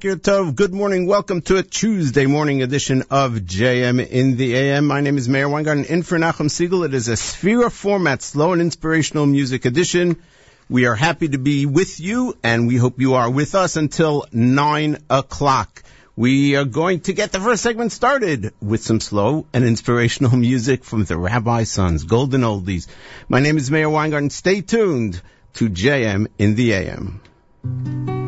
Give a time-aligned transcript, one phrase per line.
[0.00, 0.54] Boker Tov.
[0.54, 1.06] Good morning.
[1.06, 4.86] Welcome to a Tuesday morning edition of JM in the AM.
[4.86, 6.84] My name is Meir Weingarten in for Nachum Siegel.
[6.84, 10.22] It is a Sefira format, slow and inspirational music edition.
[10.70, 14.24] We are happy to be with you and we hope you are with us until
[14.32, 15.82] nine o'clock.
[16.16, 20.82] We are going to get the first segment started with some slow and inspirational music
[20.82, 22.86] from the Rabbi Sons, Golden Oldies.
[23.28, 24.30] My name is Meir Weingarten.
[24.30, 25.20] Stay tuned
[25.54, 28.19] to JM in the AM.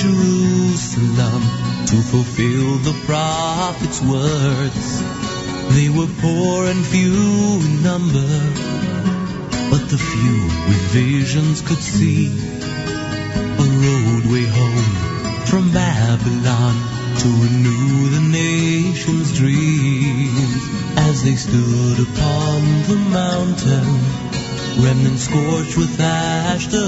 [0.00, 1.42] Jerusalem
[1.84, 4.86] to fulfill the prophet's words.
[5.76, 8.32] They were poor and few in number,
[9.70, 16.74] but the few with visions could see a roadway home from Babylon
[17.18, 20.62] to renew the nation's dreams.
[20.96, 23.88] As they stood upon the mountain,
[24.82, 26.79] remnants scorched with ash the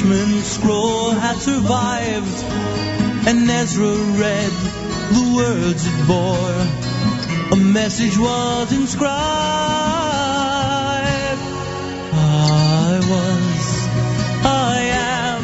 [0.00, 2.44] parchment scroll had survived,
[3.28, 4.52] and Ezra read
[5.12, 6.66] the words it bore.
[7.52, 9.10] A message was inscribed.
[12.12, 13.88] I was,
[14.46, 14.78] I
[15.16, 15.42] am,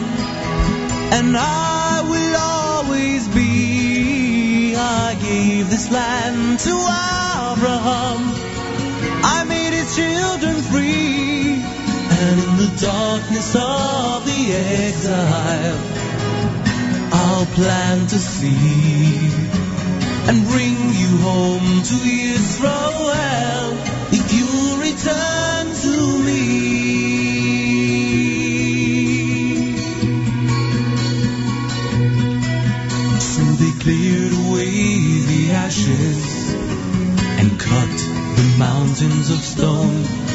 [1.13, 4.75] and I will always be.
[4.77, 8.26] I gave this land to Abraham.
[12.87, 15.79] Darkness of the exile,
[17.13, 19.33] I'll plant a seed
[20.29, 21.97] and bring you home to
[22.37, 23.67] Israel
[24.19, 24.47] if you
[24.89, 26.43] return to me.
[33.33, 34.71] So they cleared away
[35.31, 36.55] the ashes
[37.41, 37.95] and cut
[38.39, 40.26] the mountains of stone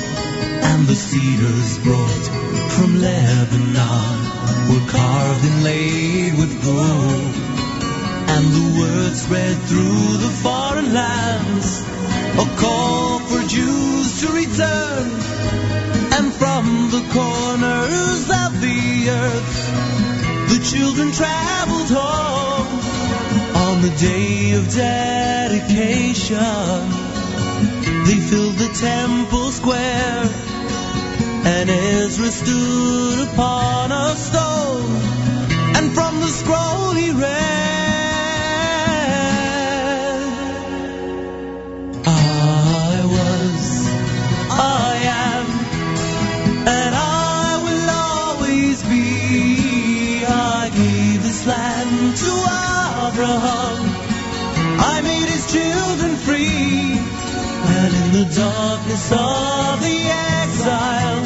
[0.41, 2.25] and the cedars brought
[2.75, 4.17] from Lebanon
[4.69, 7.36] were carved and laid with gold.
[8.33, 11.81] And the word spread through the foreign lands
[12.39, 15.07] a call for Jews to return.
[16.17, 19.62] And from the corners of the earth
[20.51, 22.79] the children traveled home.
[23.65, 26.01] On the day of dedication
[28.11, 30.29] they filled the temple square
[31.45, 34.95] and Ezra stood upon a stone
[35.77, 37.31] and from the scroll he read
[42.05, 43.87] I was
[44.59, 44.93] I
[45.29, 45.45] am
[46.67, 50.25] and I will always be.
[50.25, 52.31] I gave this land to
[53.07, 53.79] Abraham.
[54.81, 56.90] I made his children free
[58.11, 61.20] the darkness of the exile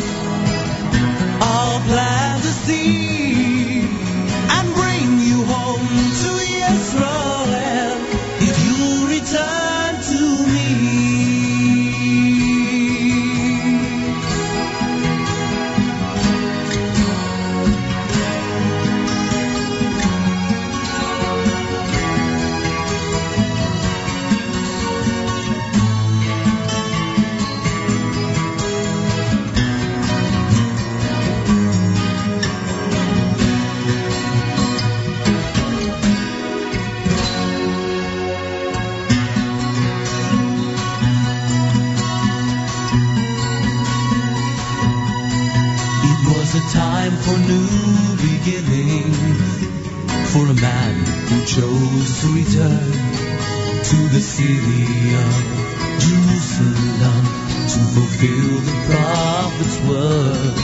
[51.55, 52.91] chose to return
[53.81, 55.35] to the city of
[56.03, 57.23] Jerusalem
[57.71, 60.55] to fulfill the prophet's word.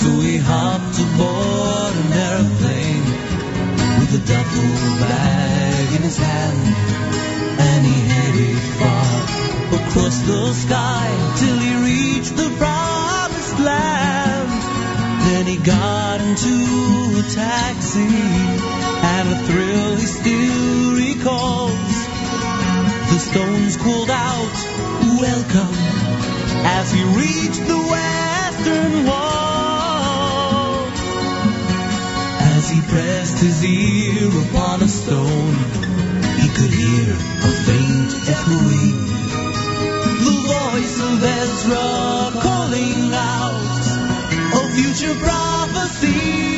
[0.00, 3.04] So he hopped aboard an airplane
[4.00, 4.72] with a duffel
[5.04, 6.64] bag in his hand,
[7.60, 9.12] and he headed far
[9.80, 11.08] across the sky
[11.40, 14.48] till he reached the promised land.
[15.28, 21.96] Then he got into a taxi and a thrill he still recalls.
[23.10, 24.56] The stones called out,
[25.20, 25.74] Welcome,
[26.64, 30.86] as he reached the western wall.
[32.54, 35.54] As he pressed his ear upon a stone,
[36.40, 38.96] he could hear a faint echoing.
[40.26, 43.80] The voice of Ezra calling out
[44.54, 46.49] a future prophecy.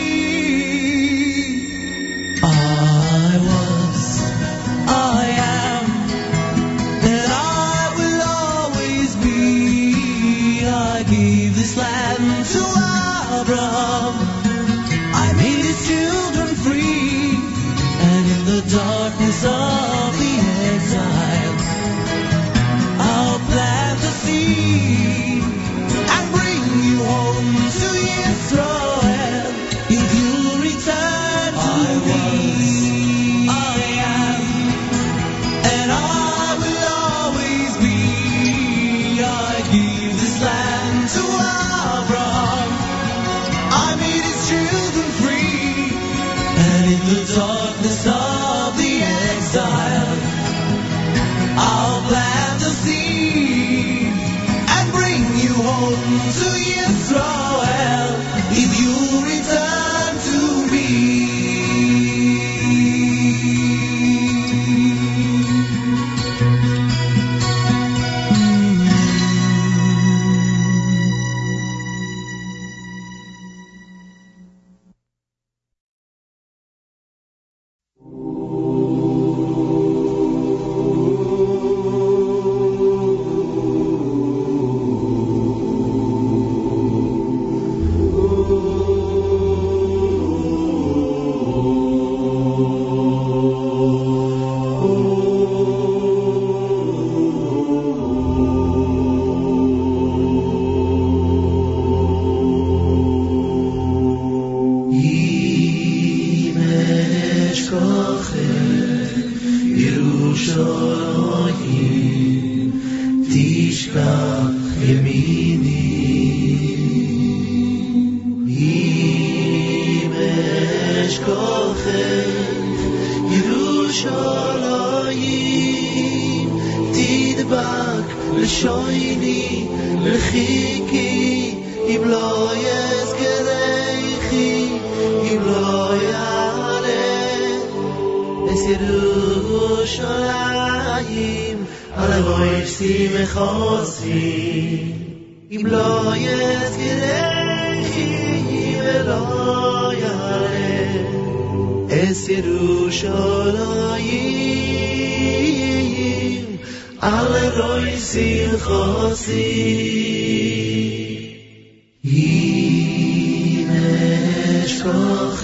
[164.81, 165.43] הנה אשכוחך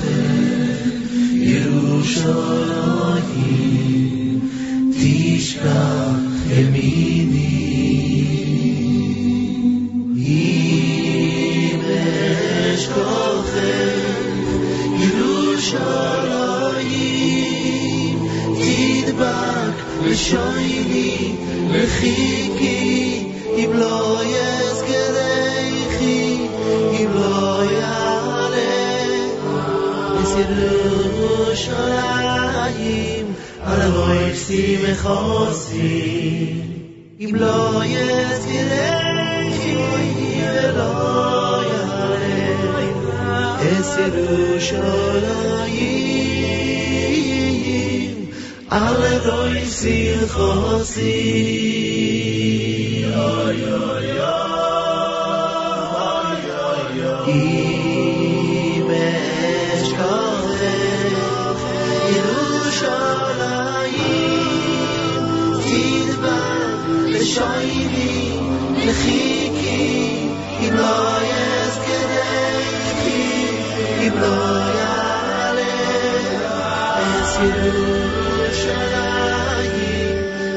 [1.34, 2.50] ירושלים
[4.92, 6.10] תשכח
[6.50, 8.24] ימיני
[10.18, 11.80] אם
[12.74, 13.54] אשכוחך
[15.00, 15.80] ירושלים
[18.56, 21.36] תדבק לשויני
[21.72, 24.67] לחיקי אם לא יזכרייכי
[31.59, 33.27] בשמיים,
[33.63, 34.35] על רוי
[34.83, 36.53] וחוסי.
[37.21, 42.89] אם לא יזכירני ולא יעלה,
[43.61, 44.77] אס ירושלים,
[48.71, 49.65] על רוי
[50.23, 51.49] וחוסי.
[53.17, 54.49] אוי אוי אוי
[57.29, 58.87] אם
[59.75, 60.59] אשכחך
[77.44, 79.04] ירושלים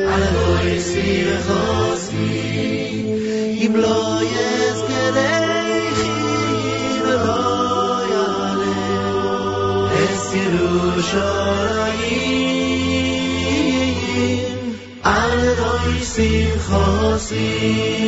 [0.08, 2.16] על אבוי שמחוסי
[3.66, 6.10] אם לא יזכרייכי
[7.02, 8.74] ולא יעלה
[9.94, 11.14] אס ירושלים
[15.02, 17.99] על אבוי אם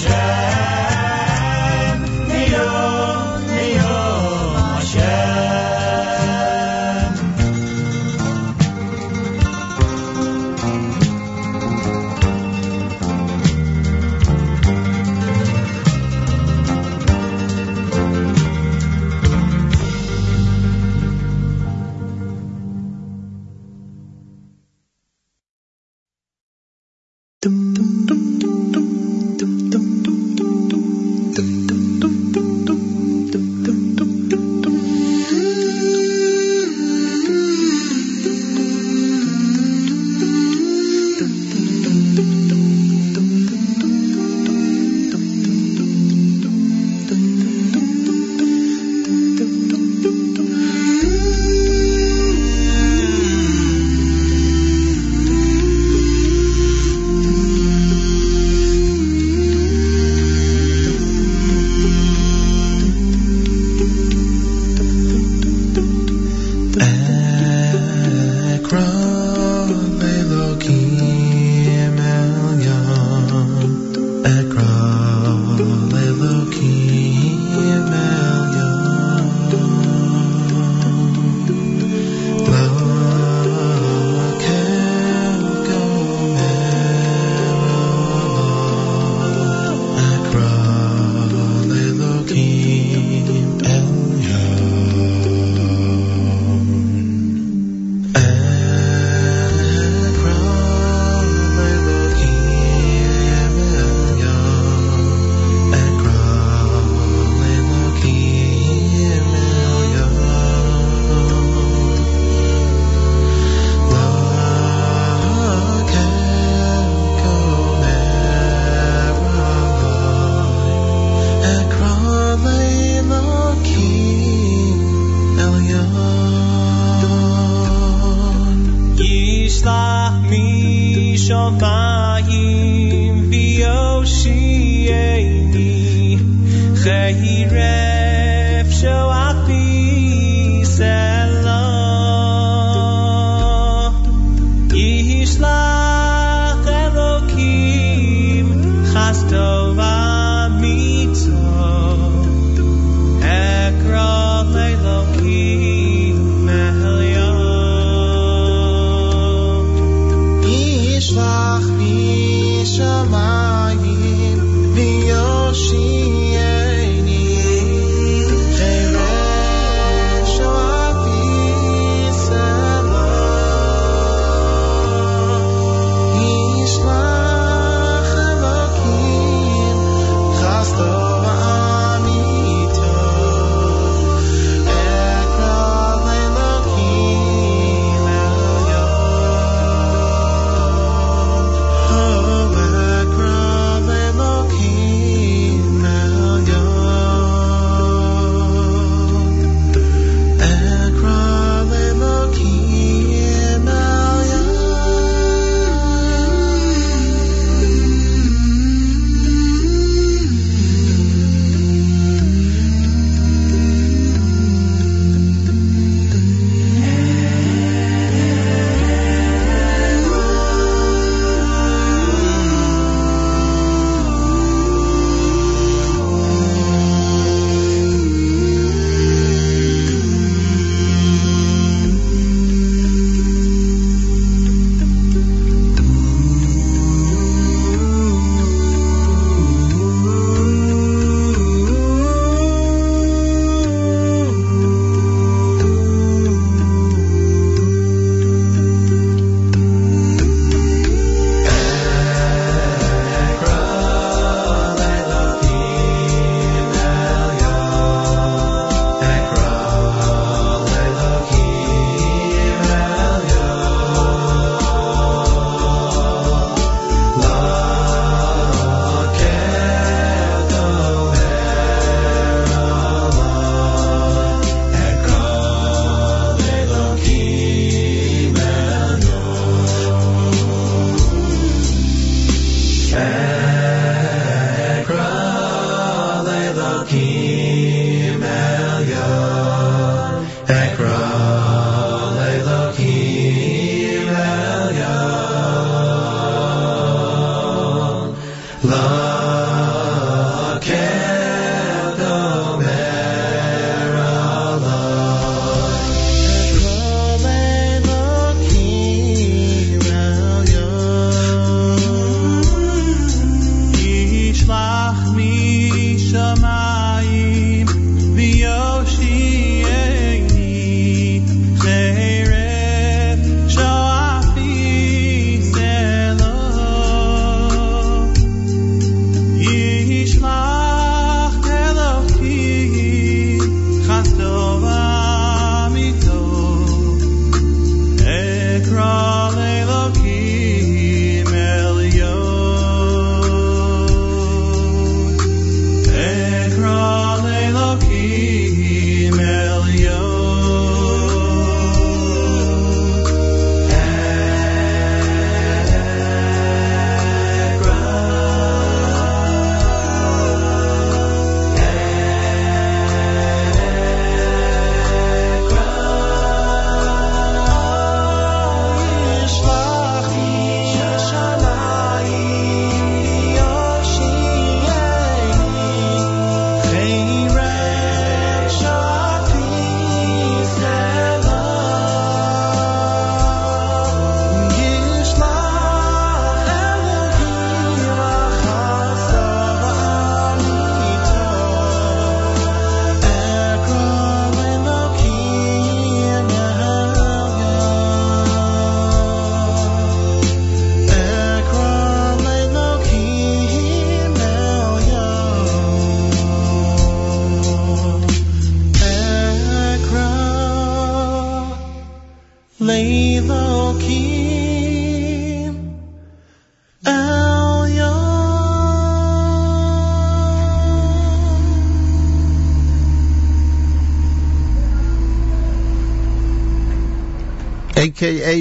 [0.00, 0.67] Hashem,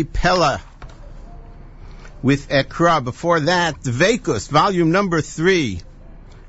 [0.03, 0.61] Pella,
[2.21, 3.03] with Ekra.
[3.03, 5.81] Before that, Dveikus, volume number three,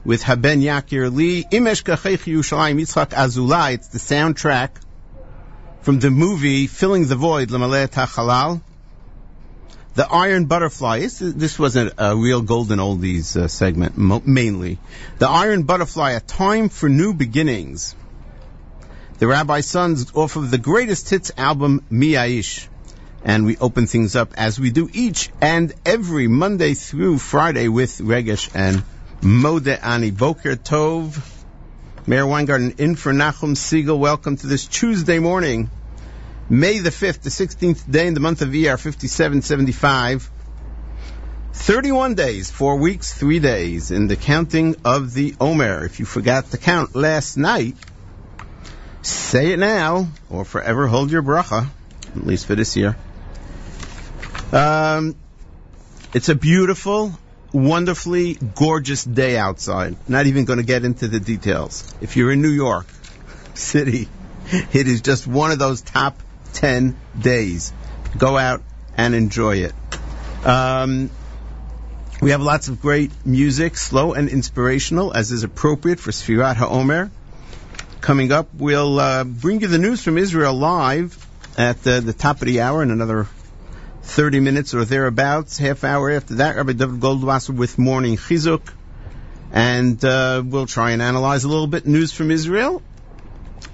[0.05, 3.75] with Haben Yakir Lee, Imesh Kachech Yerushalayim Yitzchak Azulai.
[3.75, 4.71] It's the soundtrack
[5.83, 8.63] from the movie Filling the Void, Lamaleh Tachalal.
[9.95, 11.01] The Iron Butterfly.
[11.01, 14.79] This, this was a, a real golden oldies uh, segment, mo- mainly.
[15.19, 17.97] The Iron Butterfly, A Time for New Beginnings.
[19.19, 22.69] The Rabbi Sons off of the greatest hits album, Miaish.
[23.29, 27.99] And we open things up as we do each and every Monday through Friday with
[27.99, 28.83] Regesh and
[29.21, 31.23] Mode Ani Boker Tov.
[32.07, 33.99] Meir Weingarten in for Nachum Segal.
[33.99, 35.69] Welcome to this Tuesday morning,
[36.49, 40.31] May the 5th, the 16th day in the month of ER 5775.
[41.53, 45.85] 31 days, 4 weeks, 3 days in the counting of the Omer.
[45.85, 47.77] If you forgot to count last night,
[49.03, 51.67] say it now or forever hold your bracha,
[52.17, 52.97] at least for this year.
[54.53, 55.15] Um,
[56.15, 57.13] it's a beautiful,
[57.53, 59.97] wonderfully gorgeous day outside.
[60.09, 61.95] Not even going to get into the details.
[62.01, 62.87] If you're in New York
[63.55, 64.09] City,
[64.51, 66.17] it is just one of those top
[66.55, 67.73] 10 days.
[68.17, 68.63] Go out
[68.97, 69.75] and enjoy it.
[70.45, 71.11] Um,
[72.23, 77.11] we have lots of great music, slow and inspirational, as is appropriate for Sfirat HaOmer.
[78.01, 81.27] Coming up, we'll uh, bring you the news from Israel live
[81.59, 83.29] at uh, the top of the hour in another
[84.09, 85.59] 30 minutes or thereabouts.
[85.59, 88.73] Half hour after that, Rabbi Dovid Goldwasser with Morning Chizuk.
[89.53, 92.83] And uh, we'll try and analyze a little bit news from Israel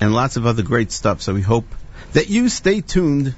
[0.00, 1.22] and lots of other great stuff.
[1.22, 1.66] So we hope
[2.12, 3.34] that you stay tuned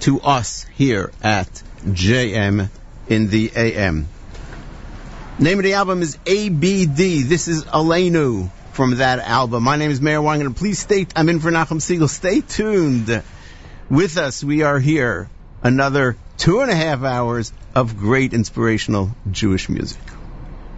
[0.00, 1.48] to us here at
[1.84, 2.68] JM
[3.08, 4.08] in the AM.
[5.38, 7.28] Name of the album is ABD.
[7.28, 9.64] This is Aleinu from that album.
[9.64, 10.54] My name is Meir Weingarten.
[10.54, 12.08] Please stay, I'm in for Nachum Segal.
[12.08, 13.22] Stay tuned
[13.90, 14.42] with us.
[14.44, 15.28] We are here
[15.62, 20.00] another two and a half hours of great inspirational Jewish music.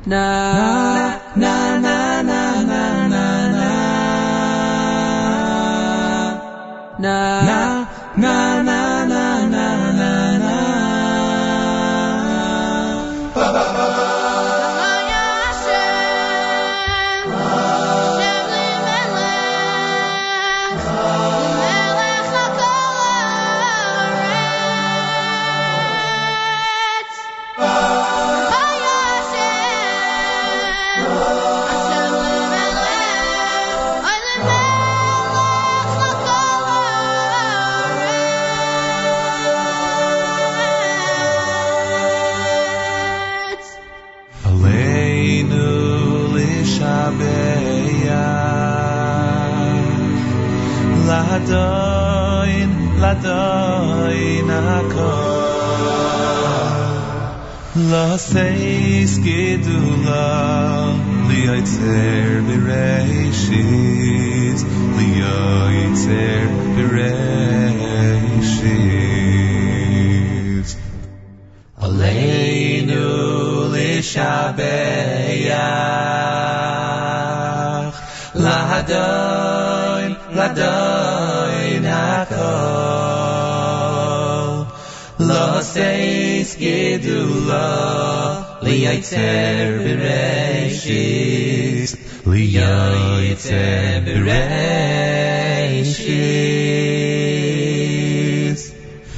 [0.07, 3.79] Na, na, na, na, na, na, na.
[6.99, 8.78] Na, na, na.
[57.91, 60.27] la seis gedula
[61.29, 64.61] li yitzer bereshis
[64.97, 65.09] li
[65.77, 67.89] yitzer bereshis
[71.87, 73.07] aleinu
[73.75, 75.57] lishabeach
[78.45, 82.49] lahadoin lahadoin hakol
[85.29, 87.67] la seis is gedula
[88.63, 91.91] liyitzer bereshis
[92.33, 95.39] liyitzer bereshis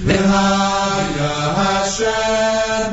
[0.08, 2.88] Lehaya Hashem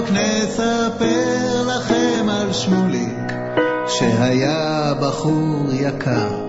[0.00, 0.10] רחוק.
[0.12, 3.32] נספר לכם על שמוליק,
[3.86, 6.46] שהיה בחור יקר.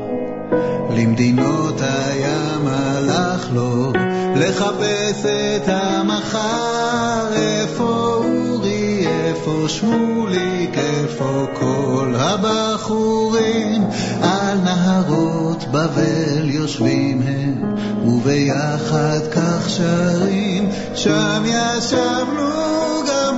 [0.89, 3.91] למדינות הים הלך לו
[4.35, 7.33] לחפש את המחר.
[7.33, 13.83] איפה אורי, איפה שמוליק, איפה כל הבחורים?
[14.21, 17.75] על נהרות בבל יושבים הם,
[18.07, 20.69] וביחד כך שרים.
[20.95, 22.80] שם ישבנו,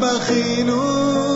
[0.03, 0.81] בכינו,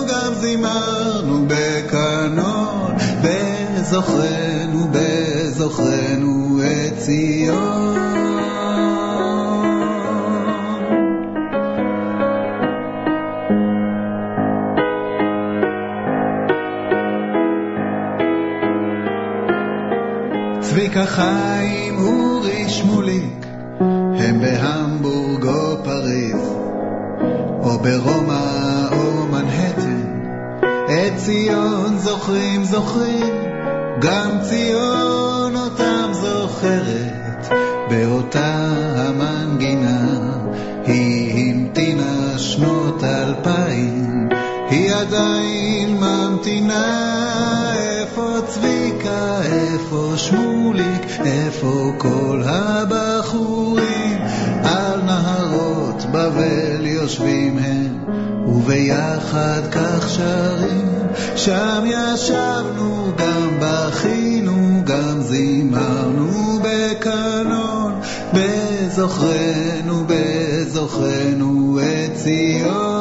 [0.10, 7.98] גם זימרנו בקנון, בזוכרנו, בזוכרנו את ציון.
[20.62, 23.46] צביקה חיים, אורי שמוליק,
[24.20, 25.67] הם בהמבורג או פריז,
[27.82, 30.02] ברומא או מנהטן.
[30.86, 33.36] את ציון זוכרים זוכרים,
[34.00, 37.48] גם ציון אותם זוכרת,
[37.90, 40.08] באותה המנגינה.
[40.86, 44.30] היא המתינה שנות אלפיים,
[44.70, 47.18] היא עדיין ממתינה.
[47.76, 54.18] איפה צביקה, איפה שמוליק, איפה כל הבחורים?
[54.64, 56.77] על נהרות בבל
[57.08, 58.04] יושבים הם,
[58.48, 60.88] וביחד כך שרים.
[61.36, 67.94] שם ישבנו, גם בכינו, גם זימרנו בקנון,
[68.34, 72.97] בזוכרנו, בזוכרנו את ציון.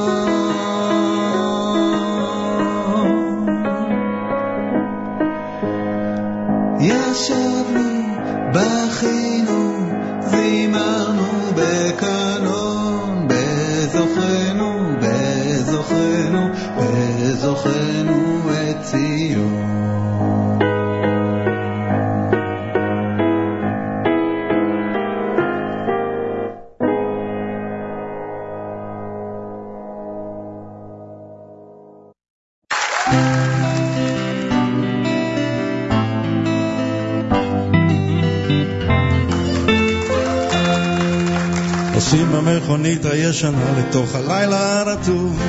[43.26, 45.42] הישנה לתוך הלילה הרטוב.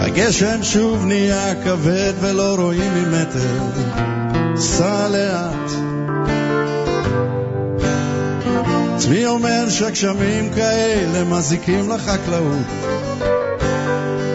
[0.00, 3.80] הגשם שוב נהיה כבד ולא רואים ממטר,
[4.56, 5.70] סע לאט.
[8.96, 12.66] צבי אומר שגשמים כאלה מזיקים לחקלאות,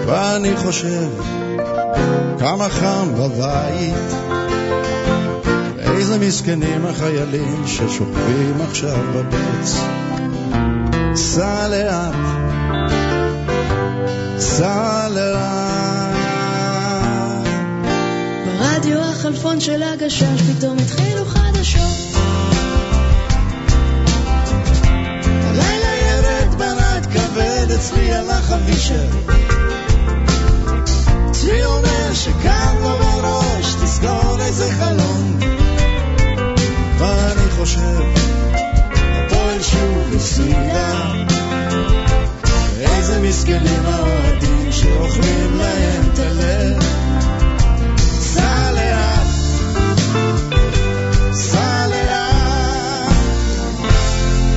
[0.06, 1.10] ואני חושב
[2.40, 4.14] כמה חם בבית.
[5.80, 9.82] איזה מסכנים החיילים ששוכבים עכשיו בבוץ.
[11.36, 12.14] סע לאט,
[14.38, 16.18] סע לאט.
[18.46, 22.16] ברדיו החלפון של הגשש פתאום התחילו חדשות.
[25.44, 29.06] הלילה ירד ברד כבד אצלי על החבישר.
[31.32, 35.40] צבי אומר שקם לו בראש, תסגור איזה חלון.
[36.98, 38.02] ואני חושב,
[39.52, 41.14] הפועל שוב הפסידה.
[42.80, 46.84] איזה מסכנים האוהדים שאוכלים להם את הלב.
[48.20, 49.28] סע לאט,
[51.34, 53.16] סע לאט,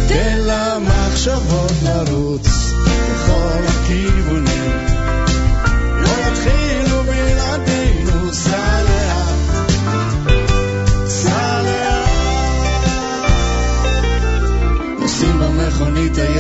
[0.09, 4.54] תן למחשבות לרוץ בכל הכיוונים.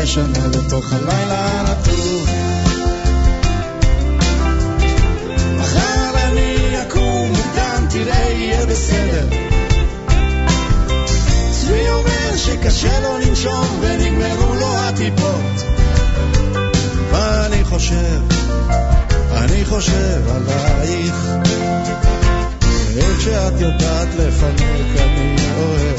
[0.04, 2.28] משנה לתוך הלילה הנטוב.
[5.58, 9.26] מחר אני אקום מוקדם, תראה, יהיה בסדר.
[11.50, 15.64] צבי אומר שקשה לו לנשום ונגמרו לו הטיפות.
[17.10, 18.20] ואני חושב,
[19.32, 21.14] אני חושב עלייך.
[22.96, 24.60] איך שאת יודעת לפנק
[24.98, 25.93] אני אוהב.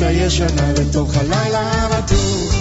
[0.00, 2.54] את הישנה לתוך הלילה המתוק.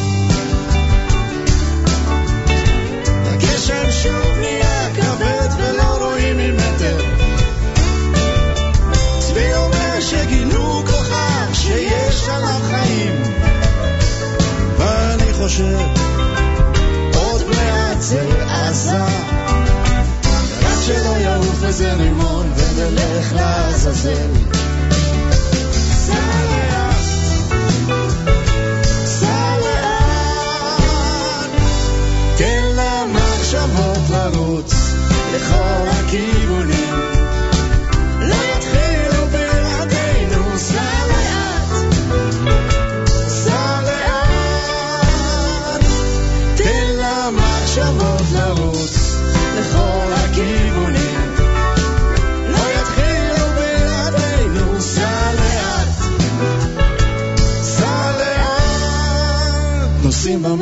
[3.26, 6.98] הגשם שוב נהיה כבד ולא רואים ממטר.
[9.20, 13.24] צבי אומר שגינו כוכב שיש עליו חיים.
[14.78, 15.78] ואני חושב,
[17.16, 19.04] עוד מעט זה עזה.
[20.62, 24.59] רק שלא יעוף איזה רימון ונלך לעזאזל.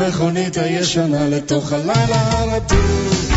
[0.08, 3.36] המכונית הישנה לתוך הלילה הרטוב.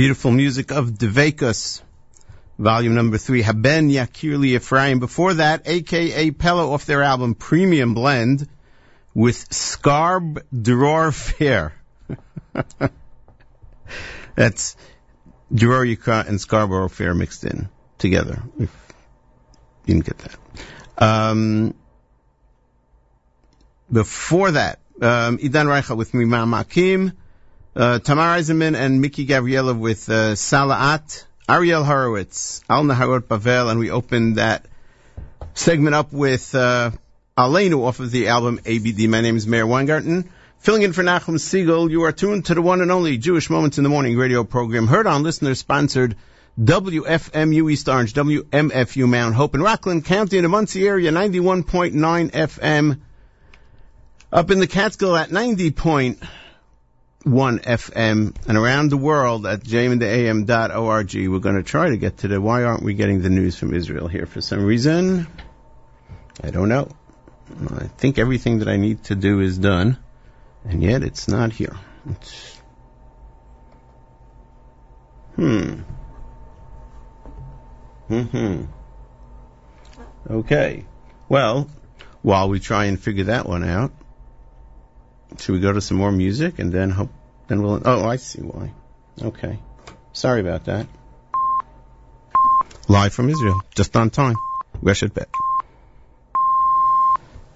[0.00, 1.82] Beautiful music of Devekus,
[2.58, 4.98] volume number three, Haben Yakirli Ephraim.
[4.98, 8.48] Before that, aka Pella off their album Premium Blend
[9.12, 11.74] with Scarb Dror Fair.
[14.36, 14.74] That's
[15.52, 18.42] Dror Yikra and Scarborough Fair mixed in together.
[18.58, 18.70] If
[19.84, 20.38] you didn't get that.
[20.96, 21.74] Um,
[23.92, 27.12] before that, um, Idan Raichel with Mimam Akim,
[27.76, 33.78] uh, Tamar Eisenman and Mickey Gabriela with uh, Salaat, Ariel Horowitz, Al Naharot Bavel, and
[33.78, 34.66] we opened that
[35.54, 36.90] segment up with uh,
[37.36, 39.08] Aleinu off of the album ABD.
[39.08, 40.30] My name is Meir Weingarten.
[40.58, 43.78] Filling in for Nachum Segal, you are tuned to the one and only Jewish Moments
[43.78, 46.16] in the Morning radio program, heard on listener-sponsored
[46.60, 53.00] WFMU East Orange, WMFU Mount Hope in Rockland County in the Monsey area, 91.9 FM.
[54.30, 56.18] Up in the Catskill at 90.1
[57.24, 61.14] FM and around the world at jmintheam.org.
[61.14, 63.74] We're going to try to get to the why aren't we getting the news from
[63.74, 65.26] Israel here for some reason?
[66.42, 66.88] I don't know.
[67.68, 69.98] I think everything that I need to do is done,
[70.64, 71.76] and yet it's not here.
[72.08, 72.60] It's...
[75.36, 75.80] Hmm.
[78.08, 78.64] Hmm.
[80.28, 80.84] Okay.
[81.28, 81.68] Well,
[82.22, 83.92] while we try and figure that one out,
[85.40, 87.10] should we go to some more music and then hope?
[87.48, 87.80] Then we'll.
[87.84, 88.72] Oh, I see why.
[89.22, 89.58] Okay.
[90.12, 90.86] Sorry about that.
[92.88, 94.36] Live from Israel, just on time.
[94.82, 95.28] Reshet Bet.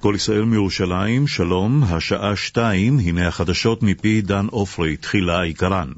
[0.00, 5.88] כל ישראל מירושלים, שלום, השעה שתיים, הנה החדשות מפי דן עופרי, תחילה עיקרן.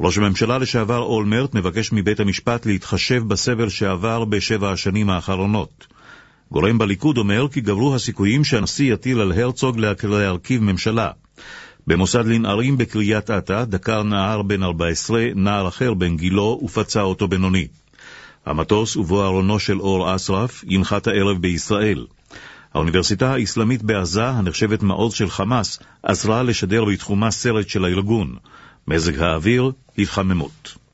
[0.00, 5.86] ראש הממשלה לשעבר אולמרט מבקש מבית המשפט להתחשב בסבל שעבר בשבע השנים האחרונות.
[6.52, 11.10] גורם בליכוד אומר כי גברו הסיכויים שהנשיא יטיל על הרצוג להרכיב ממשלה.
[11.86, 17.66] במוסד לנערים בקריית אתא דקר נער בן 14 נער אחר בן גילו ופצע אותו בינוני.
[18.46, 22.06] המטוס ובו ארונו של אור אסרף ינחת הערב בישראל.
[22.74, 28.36] האוניברסיטה האסלאמית בעזה, הנחשבת מעוז של חמאס, עזרה לשדר בתחומה סרט של הארגון.
[28.88, 30.85] מזג האוויר, התחממות.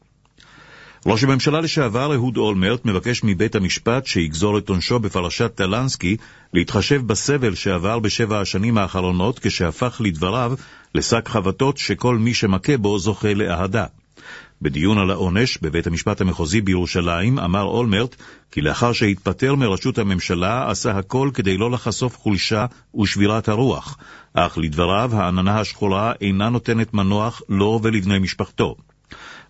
[1.07, 6.16] ראש הממשלה לשעבר אהוד אולמרט מבקש מבית המשפט שיגזור את עונשו בפרשת טלנסקי
[6.55, 10.53] להתחשב בסבל שעבר בשבע השנים האחרונות כשהפך לדבריו
[10.94, 13.84] לשק חבטות שכל מי שמכה בו זוכה לאהדה.
[14.62, 18.16] בדיון על העונש בבית המשפט המחוזי בירושלים אמר אולמרט
[18.50, 22.66] כי לאחר שהתפטר מראשות הממשלה עשה הכל כדי לא לחשוף חולשה
[23.00, 23.98] ושבירת הרוח,
[24.34, 28.76] אך לדבריו העננה השחורה אינה נותנת מנוח לו ולבני משפחתו.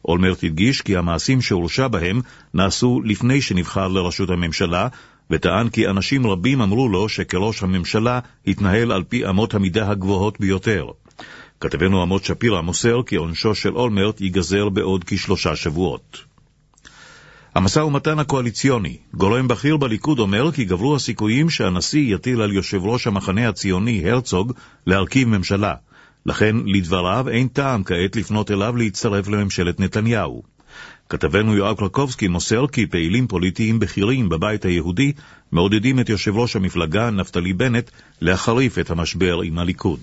[0.05, 2.21] אולמרט הדגיש כי המעשים שהורשע בהם
[2.55, 4.89] נעשו לפני שנבחר לראשות הממשלה,
[5.31, 10.87] וטען כי אנשים רבים אמרו לו שכראש הממשלה התנהל על פי אמות המידה הגבוהות ביותר.
[11.61, 16.33] כתבנו עמוד שפירא מוסר כי עונשו של אולמרט ייגזר בעוד כשלושה שבועות.
[17.55, 23.07] המשא ומתן הקואליציוני, גורם בכיר בליכוד אומר כי גברו הסיכויים שהנשיא יטיל על יושב ראש
[23.07, 24.53] המחנה הציוני הרצוג
[24.87, 25.75] להרכיב ממשלה.
[26.27, 30.43] לכן, לדבריו, אין טעם כעת לפנות אליו להצטרף לממשלת נתניהו.
[31.09, 35.13] כתבנו יואב קרקובסקי מוסר כי פעילים פוליטיים בכירים בבית היהודי
[35.53, 40.01] מעודדים את יושב ראש המפלגה, נפתלי בנט, להחריף את המשבר עם הליכוד.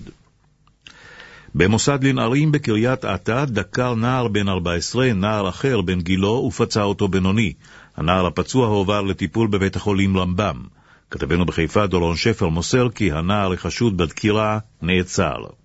[1.54, 7.52] במוסד לנערים בקריית אתא דקר נער בן 14 נער אחר בן גילו ופצע אותו בינוני.
[7.96, 10.62] הנער הפצוע הועבר לטיפול בבית החולים רמב"ם.
[11.10, 15.59] כתבנו בחיפה דורון שפר מוסר כי הנער החשוד בדקירה נעצר.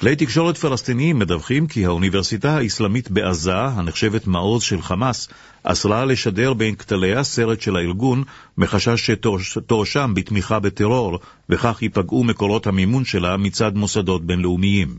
[0.00, 5.28] כלי תקשורת פלסטיניים מדווחים כי האוניברסיטה האסלאמית בעזה, הנחשבת מעוז של חמאס,
[5.62, 8.22] אסרה לשדר בין כתליה סרט של הארגון
[8.58, 11.18] מחשש שתואשם בתמיכה בטרור,
[11.48, 14.98] וכך ייפגעו מקורות המימון שלה מצד מוסדות בינלאומיים.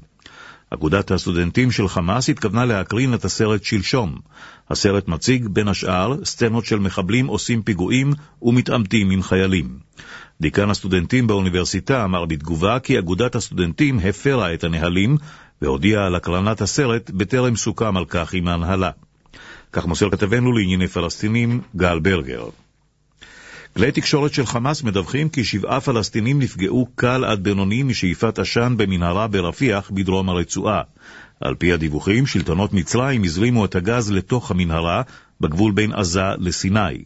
[0.69, 4.15] אגודת הסטודנטים של חמאס התכוונה להקרין את הסרט שלשום.
[4.69, 9.79] הסרט מציג, בין השאר, סצנות של מחבלים עושים פיגועים ומתעמתים עם חיילים.
[10.41, 15.17] דיקן הסטודנטים באוניברסיטה אמר בתגובה כי אגודת הסטודנטים הפרה את הנהלים
[15.61, 18.91] והודיעה על הקרנת הסרט בטרם סוכם על כך עם ההנהלה.
[19.71, 22.45] כך מוסר כתבנו לענייני פלסטינים, גל ברגר.
[23.75, 29.27] כלי תקשורת של חמאס מדווחים כי שבעה פלסטינים נפגעו קל עד בינוני משאיפת עשן במנהרה
[29.27, 30.81] ברפיח בדרום הרצועה.
[31.41, 35.01] על פי הדיווחים, שלטונות מצרים הזרימו את הגז לתוך המנהרה
[35.41, 37.03] בגבול בין עזה לסיני.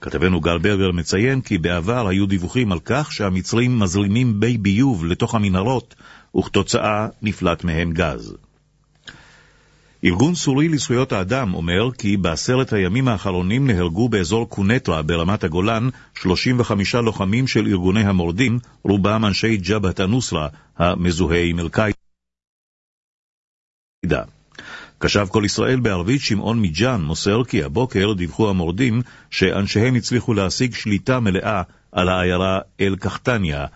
[0.00, 5.34] כתבנו גל ברגר מציין כי בעבר היו דיווחים על כך שהמצרים מזרימים מי ביוב לתוך
[5.34, 5.94] המנהרות,
[6.36, 8.36] וכתוצאה נפלט מהם גז.
[10.04, 16.94] ארגון סורי לזכויות האדם אומר כי בעשרת הימים האחרונים נהרגו באזור קונטרה ברמת הגולן 35
[16.94, 21.96] לוחמים של ארגוני המורדים, רובם אנשי ג'בהת א-נוסרה המזוהה עם אל-קאעידה.
[24.98, 31.20] קשב כל ישראל בערבית שמעון מג'אן מוסר כי הבוקר דיווחו המורדים שאנשיהם הצליחו להשיג שליטה
[31.20, 33.66] מלאה על העיירה אל-קחטניה.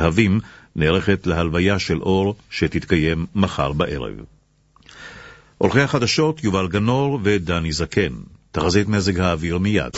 [0.00, 0.40] להבים
[0.76, 4.14] נערכת להלוויה של אור שתתקיים מחר בערב.
[5.58, 8.12] עורכי החדשות יובל גנור ודני זקן.
[8.52, 9.92] תחזית מזג האוויר מיד.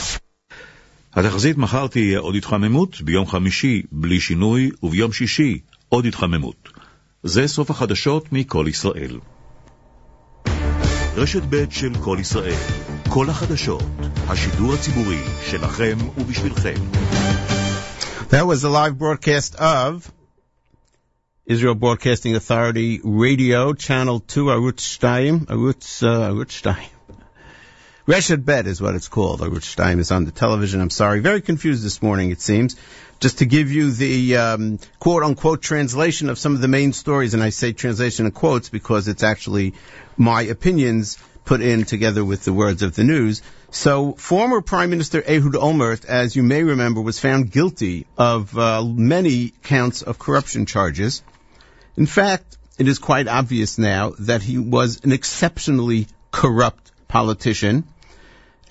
[1.13, 6.74] התחזית מחר תהיה עוד התחממות, ביום חמישי בלי שינוי, וביום שישי עוד התחממות.
[7.24, 9.18] זה סוף החדשות מכל ישראל.
[11.16, 12.60] רשת ב' של כל ישראל,
[13.08, 13.82] כל החדשות,
[14.28, 16.74] השידור הציבורי שלכם ובשבילכם.
[18.30, 20.10] That was a live broadcast of
[21.46, 26.93] Israel Broadcasting Authority Radio, Channel 2, Arutz Shtayim, Arutz, uh, Arutz Shtayim.
[28.07, 29.41] Reshet Bet is what it's called.
[29.51, 30.79] which Shtayim is on the television.
[30.79, 31.21] I'm sorry.
[31.21, 32.75] Very confused this morning, it seems.
[33.19, 37.33] Just to give you the um, quote unquote translation of some of the main stories,
[37.33, 39.73] and I say translation in quotes because it's actually
[40.17, 43.41] my opinions put in together with the words of the news.
[43.71, 48.83] So, former Prime Minister Ehud Olmert, as you may remember, was found guilty of uh,
[48.83, 51.23] many counts of corruption charges.
[51.97, 57.85] In fact, it is quite obvious now that he was an exceptionally corrupt politician.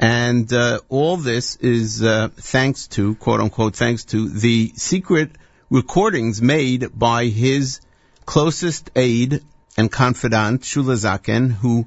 [0.04, 5.30] And uh, all this is uh, thanks to, quote unquote, thanks to the secret
[5.70, 7.80] recordings made by his
[8.26, 9.40] closest aide
[9.78, 11.86] and confidant, Shula Zaken, who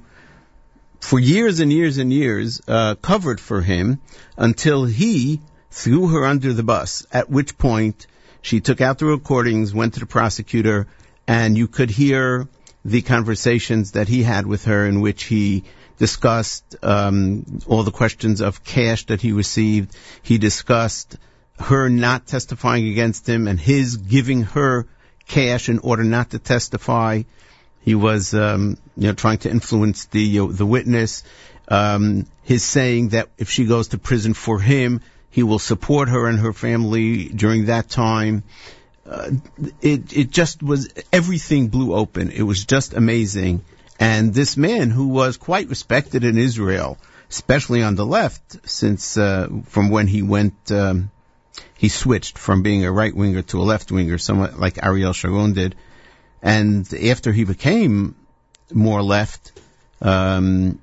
[0.98, 4.00] for years and years and years uh, covered for him
[4.36, 5.40] until he
[5.70, 8.08] threw her under the bus, at which point
[8.42, 10.88] she took out the recordings, went to the prosecutor,
[11.28, 12.48] and you could hear
[12.84, 15.62] the conversations that he had with her in which he
[15.98, 19.94] discussed um, all the questions of cash that he received.
[20.22, 21.16] He discussed
[21.58, 24.86] her not testifying against him and his giving her
[25.26, 27.22] cash in order not to testify.
[27.82, 31.24] He was, um, you know, trying to influence the uh, the witness.
[31.68, 36.26] Um, his saying that if she goes to prison for him, he will support her
[36.26, 38.42] and her family during that time.
[39.06, 39.30] Uh,
[39.80, 42.30] it it just was everything blew open.
[42.30, 43.64] It was just amazing.
[43.98, 46.98] And this man, who was quite respected in Israel,
[47.30, 51.10] especially on the left, since uh, from when he went, um,
[51.76, 55.52] he switched from being a right winger to a left winger, somewhat like Ariel Sharon
[55.52, 55.74] did.
[56.42, 58.14] And after he became
[58.72, 59.52] more left,
[60.00, 60.80] um,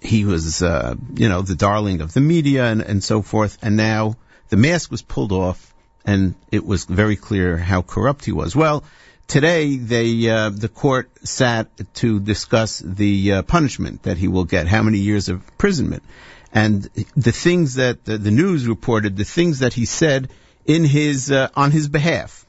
[0.00, 3.58] he was, uh, you know, the darling of the media and, and so forth.
[3.62, 4.16] And now
[4.48, 8.54] the mask was pulled off, and it was very clear how corrupt he was.
[8.54, 8.84] Well,
[9.32, 14.68] today they, uh, the court sat to discuss the uh, punishment that he will get,
[14.68, 16.02] how many years of imprisonment,
[16.52, 16.82] and
[17.16, 20.28] the things that the, the news reported, the things that he said
[20.66, 22.44] in his uh, on his behalf.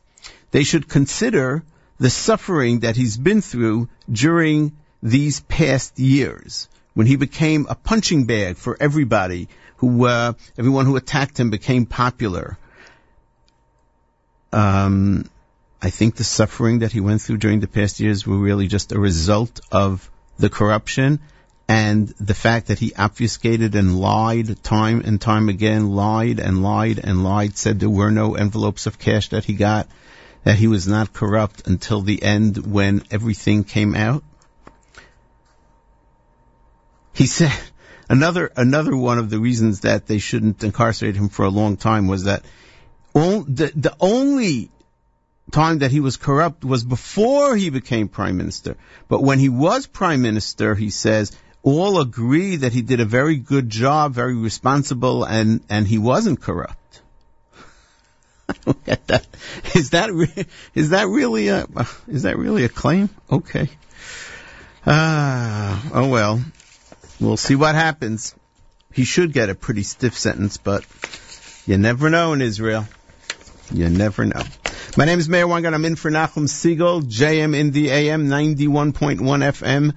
[0.52, 1.64] They should consider
[2.00, 8.26] the suffering that he's been through during these past years when he became a punching
[8.26, 12.58] bag for everybody who uh, everyone who attacked him became popular.
[14.52, 15.30] Um,
[15.84, 18.94] I think the suffering that he went through during the past years were really just
[18.94, 20.10] a result of
[20.40, 21.20] the corruption
[21.68, 27.00] and the fact that he obfuscated and lied time and time again, lied and lied
[27.04, 29.90] and lied, said there were no envelopes of cash that he got,
[30.46, 34.24] that he was not corrupt until the end when everything came out.
[37.14, 37.52] He said
[38.10, 42.08] another another one of the reasons that they shouldn't incarcerate him for a long time
[42.08, 42.46] was that
[43.14, 44.72] all, the the only
[45.52, 48.78] time that he was corrupt was before he became prime minister.
[49.08, 51.32] But when he was prime minister, he says
[51.62, 56.42] all agree that he did a very good job, very responsible, and and he wasn't
[56.42, 57.02] corrupt.
[58.86, 59.26] Get that.
[59.74, 61.66] Is that re- is that really a
[62.08, 63.10] is that really a claim?
[63.32, 63.70] Okay.
[64.86, 66.42] Ah, oh well.
[67.20, 68.36] We'll see what happens.
[68.92, 70.86] He should get a pretty stiff sentence, but
[71.66, 72.86] you never know in Israel.
[73.72, 74.44] You never know.
[74.96, 75.74] My name is Meir Weingarten.
[75.74, 79.92] I'm in for Nachum Segal, JM in the AM, 91.1 FM.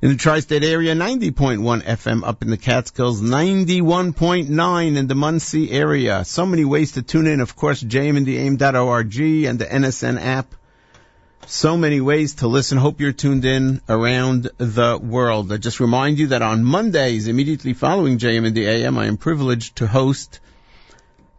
[0.00, 6.24] In the tri-state area, 90.1 FM up in the Catskills, 91.9 in the Monsey area.
[6.24, 7.40] So many ways to tune in.
[7.40, 9.16] Of course, jmintheam.org
[9.48, 10.54] and the NSN app.
[11.48, 12.78] So many ways to listen.
[12.78, 15.50] Hope you're tuned in around the world.
[15.52, 19.16] I just remind you that on Mondays, immediately following JM in the AM, I am
[19.16, 20.38] privileged to host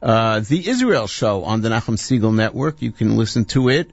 [0.02, 2.82] uh, the Israel show on the Nachum Segal Network.
[2.82, 3.92] You can listen to it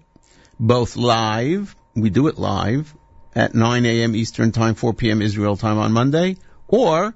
[0.59, 1.75] both live.
[1.95, 2.95] We do it live
[3.35, 4.17] at 9 a.m.
[4.17, 5.21] Eastern Time, 4 p.m.
[5.23, 6.37] Israel time on Monday,
[6.69, 7.15] or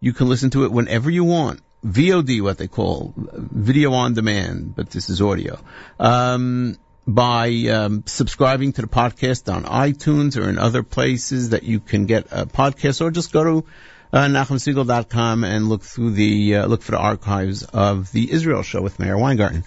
[0.00, 1.60] you can listen to it whenever you want.
[1.84, 5.58] VOD, what they call video on demand, but this is audio.
[5.98, 11.80] Um, by um, subscribing to the podcast on iTunes or in other places that you
[11.80, 13.64] can get a podcast, or just go to
[14.12, 18.98] uh, and look through the uh, look for the archives of the Israel Show with
[18.98, 19.64] Meir Weingarten.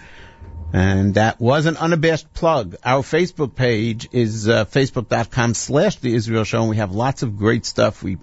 [0.74, 2.76] And that was an unabashed plug.
[2.84, 7.38] Our Facebook page is uh, facebook.com slash the Israel Show, and we have lots of
[7.38, 8.04] great stuff.
[8.04, 8.18] We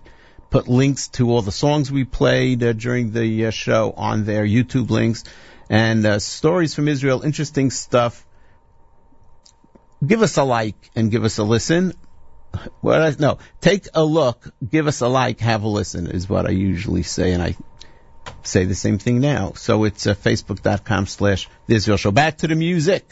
[0.51, 4.45] put links to all the songs we played uh, during the uh, show on there,
[4.45, 5.25] YouTube links,
[5.71, 8.27] and uh, stories from Israel, interesting stuff.
[10.07, 11.95] Give us a like and give us a listen.
[12.55, 16.51] I, no, take a look, give us a like, have a listen is what I
[16.51, 17.57] usually say, and I
[18.43, 19.53] say the same thing now.
[19.53, 22.11] So it's uh, facebook.com slash the Israel Show.
[22.11, 23.09] Back to the music.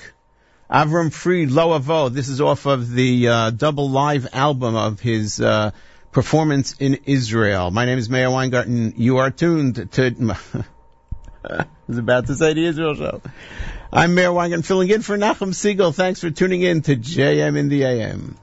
[0.71, 2.13] Avram Fried, Lo Avo.
[2.13, 5.73] This is off of the uh, double live album of his uh,
[6.13, 7.71] performance in Israel.
[7.71, 8.95] My name is Meir Weingarten.
[8.97, 10.37] You are tuned to.
[11.45, 13.23] I was about to say the Israel Show.
[13.93, 15.93] I'm Meir Weingarten filling in for Nachum Segal.
[15.93, 18.37] Thanks for tuning in to JM in the AM.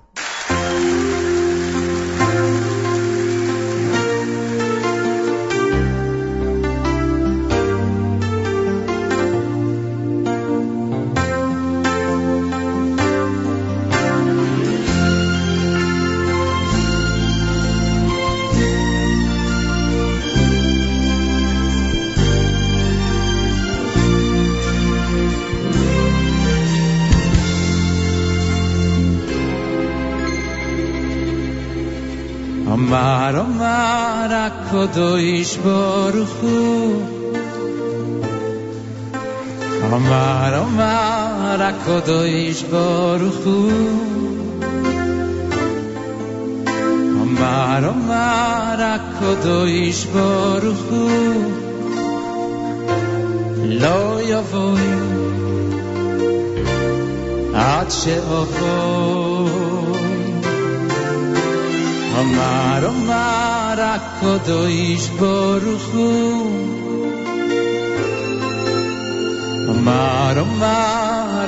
[32.77, 36.57] Omar Omar HaKadosh Baruch Hu
[39.97, 43.57] Omar Omar HaKadosh Baruch Hu
[47.23, 51.03] Omar Omar HaKadosh Baruch Hu
[53.81, 53.99] Lo
[54.31, 54.89] Yavoi
[57.55, 59.26] Ad She'ovoi
[62.19, 66.07] Omar Omar HaKadosh Baruch Hu
[69.73, 71.47] Omar Omar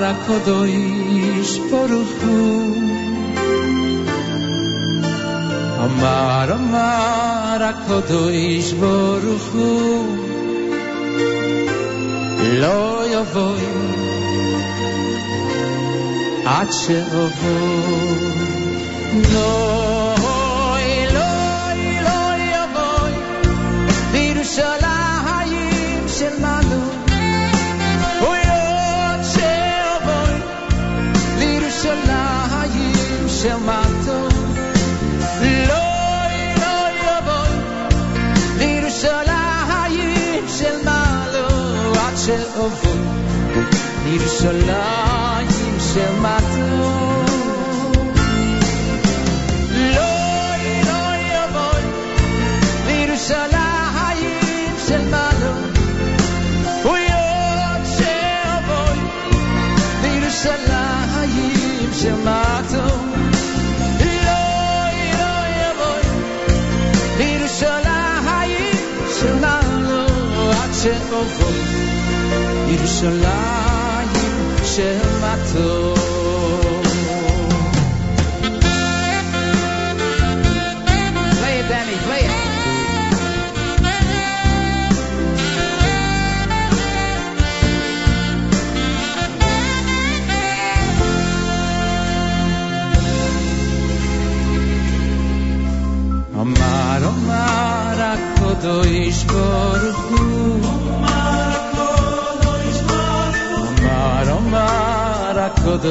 [5.85, 9.69] Omar Omar HaKadosh Baruch Hu
[12.61, 12.79] Lo
[13.13, 13.97] Yavoi oh,
[16.59, 17.57] Ad She'ovoi
[18.05, 20.08] oh, No
[42.58, 42.98] עד שאבוי
[44.04, 45.48] לירושלים
[45.94, 47.24] של מטו
[49.70, 50.14] לא
[50.86, 51.82] לא יבוי
[52.86, 54.30] לירושלים
[54.86, 55.54] של מעלו
[56.82, 58.14] הוא יוצא
[58.44, 58.98] אבוי
[60.02, 62.86] לירושלים של מטו
[64.00, 64.42] לא
[65.18, 66.04] לא יבוי
[67.18, 68.76] לירושלים
[69.20, 70.06] של מעלו
[70.50, 71.87] עד שאבוי
[72.68, 74.08] לירושלים
[74.64, 75.94] של מטו
[81.40, 82.54] Play it, Danny, play it.
[105.79, 105.85] O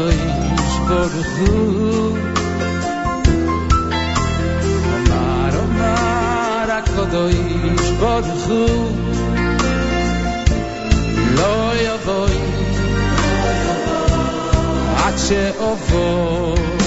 [5.09, 8.23] mar, Omar, Omar, ako dois por
[11.37, 12.37] Loja voj,
[15.07, 16.78] a će ovoj.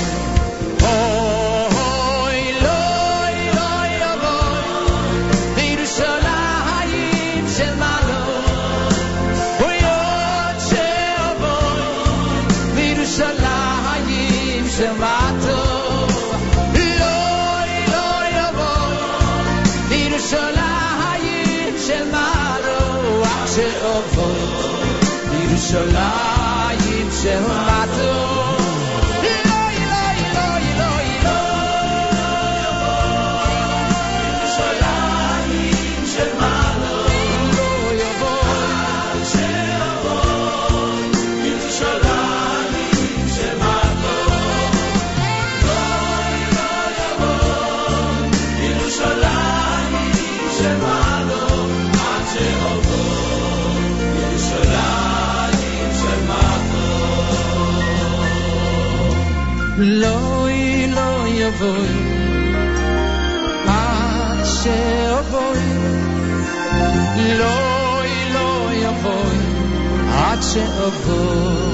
[25.73, 28.00] ירושלים שלנו
[61.50, 61.88] לא יבואי
[63.66, 65.76] עד שאבואי
[67.38, 68.02] לא
[68.34, 69.38] לא יבואי
[70.12, 71.69] עד שאבואי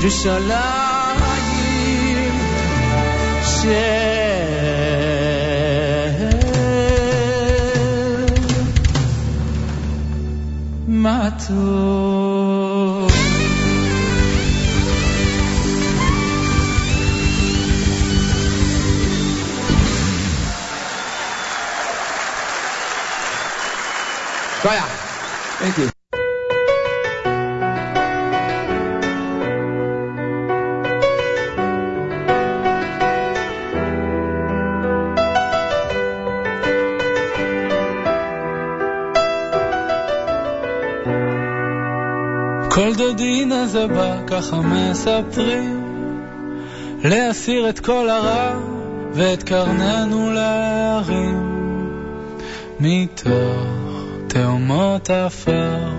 [0.00, 0.66] לירושלים
[3.42, 4.16] של
[10.88, 12.09] מטות
[44.41, 45.83] ככה מספרים,
[47.03, 48.59] להסיר את כל הרע
[49.13, 51.61] ואת קרננו להרים.
[52.79, 53.33] מתוך
[54.27, 55.89] תאומות עפר,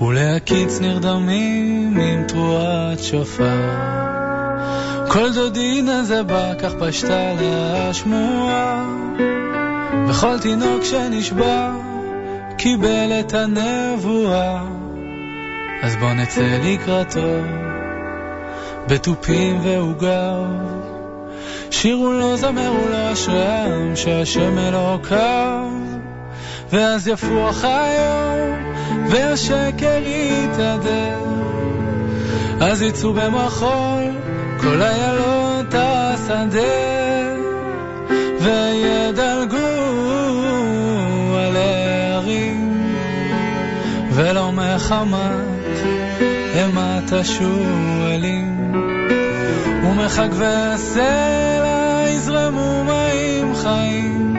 [0.00, 3.70] ולהקיץ נרדמים עם תרועת שופר.
[5.08, 8.84] כל דודין הזה בא, כך פשטה לה השמועה,
[10.08, 11.72] וכל תינוק שנשבע
[12.58, 14.69] קיבל את הנבואה.
[16.00, 17.40] בוא נצא לקראתו,
[18.88, 20.44] בתופים ועוגר.
[21.70, 25.64] שירו לו, זמרו לו אשריהם, שהשם אלוקיו.
[26.70, 28.74] ואז יפוח היום,
[29.10, 31.18] והשקר יתהדר.
[32.60, 34.04] אז יצאו במחול
[34.60, 36.60] כל איילות השדה,
[38.40, 39.56] וידלגו
[41.36, 42.86] על הערים,
[44.10, 45.49] ולא מחמת
[47.00, 48.72] אימת השועלים,
[49.84, 54.34] ומחג וסלע יזרמו מים חיים.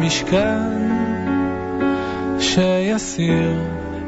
[0.00, 0.88] משכן
[2.38, 3.60] שיסיר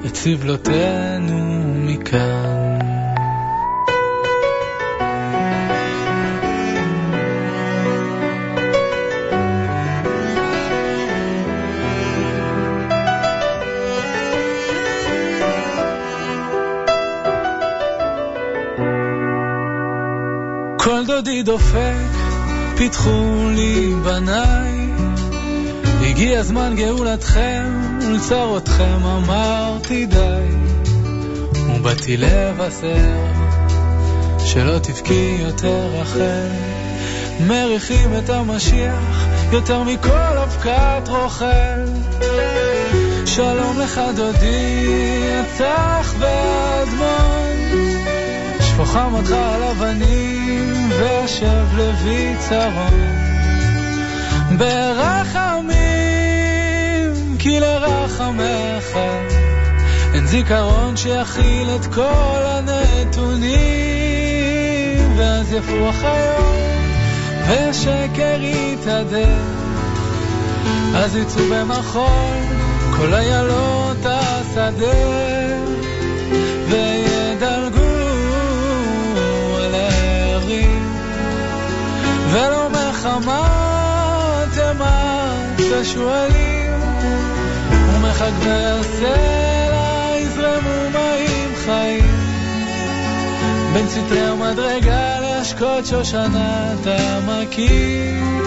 [0.06, 2.53] את סבלותינו מכאן.
[21.06, 21.94] דודי דופק
[22.76, 24.88] פיתחו לי בניי.
[26.00, 30.48] הגיע זמן גאולתכם, ולצרותכם אמרתי די.
[31.76, 33.24] ובאתי לבשר
[34.38, 36.48] שלא תבכי יותר רחל.
[37.46, 41.84] מריחים את המשיח יותר מכל אבקת רוכל.
[43.26, 44.86] שלום לך דודי,
[45.40, 47.63] הצח ואדמון,
[48.74, 53.00] שפוך חמתך על אבנים, ואשב לוי צרון.
[54.58, 55.74] ברחמים,
[57.38, 58.98] כי לרחמך
[60.14, 63.52] אין זיכרון שיכיל את כל הנתונים,
[65.16, 66.90] ואז יפוח היום,
[67.48, 69.42] ושקר יתהדר,
[70.94, 72.42] אז יצאו במחול
[72.96, 75.33] כל איילות השדה,
[82.34, 86.80] ולא מחמת תימן ושועלים,
[87.94, 92.14] ומחגבי הסלע יזרמו מים חיים.
[93.72, 98.42] בין סטרי המדרגה להשקות שושנת העמקים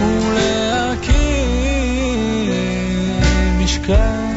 [0.00, 1.22] ולהקים
[3.58, 4.36] משכן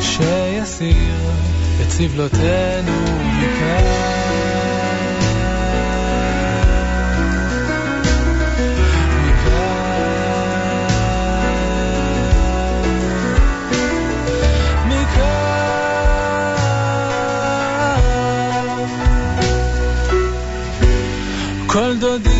[0.00, 1.20] שיסיר
[1.82, 2.92] את סבלותינו
[3.22, 4.05] מכאן.
[21.76, 22.35] Cold the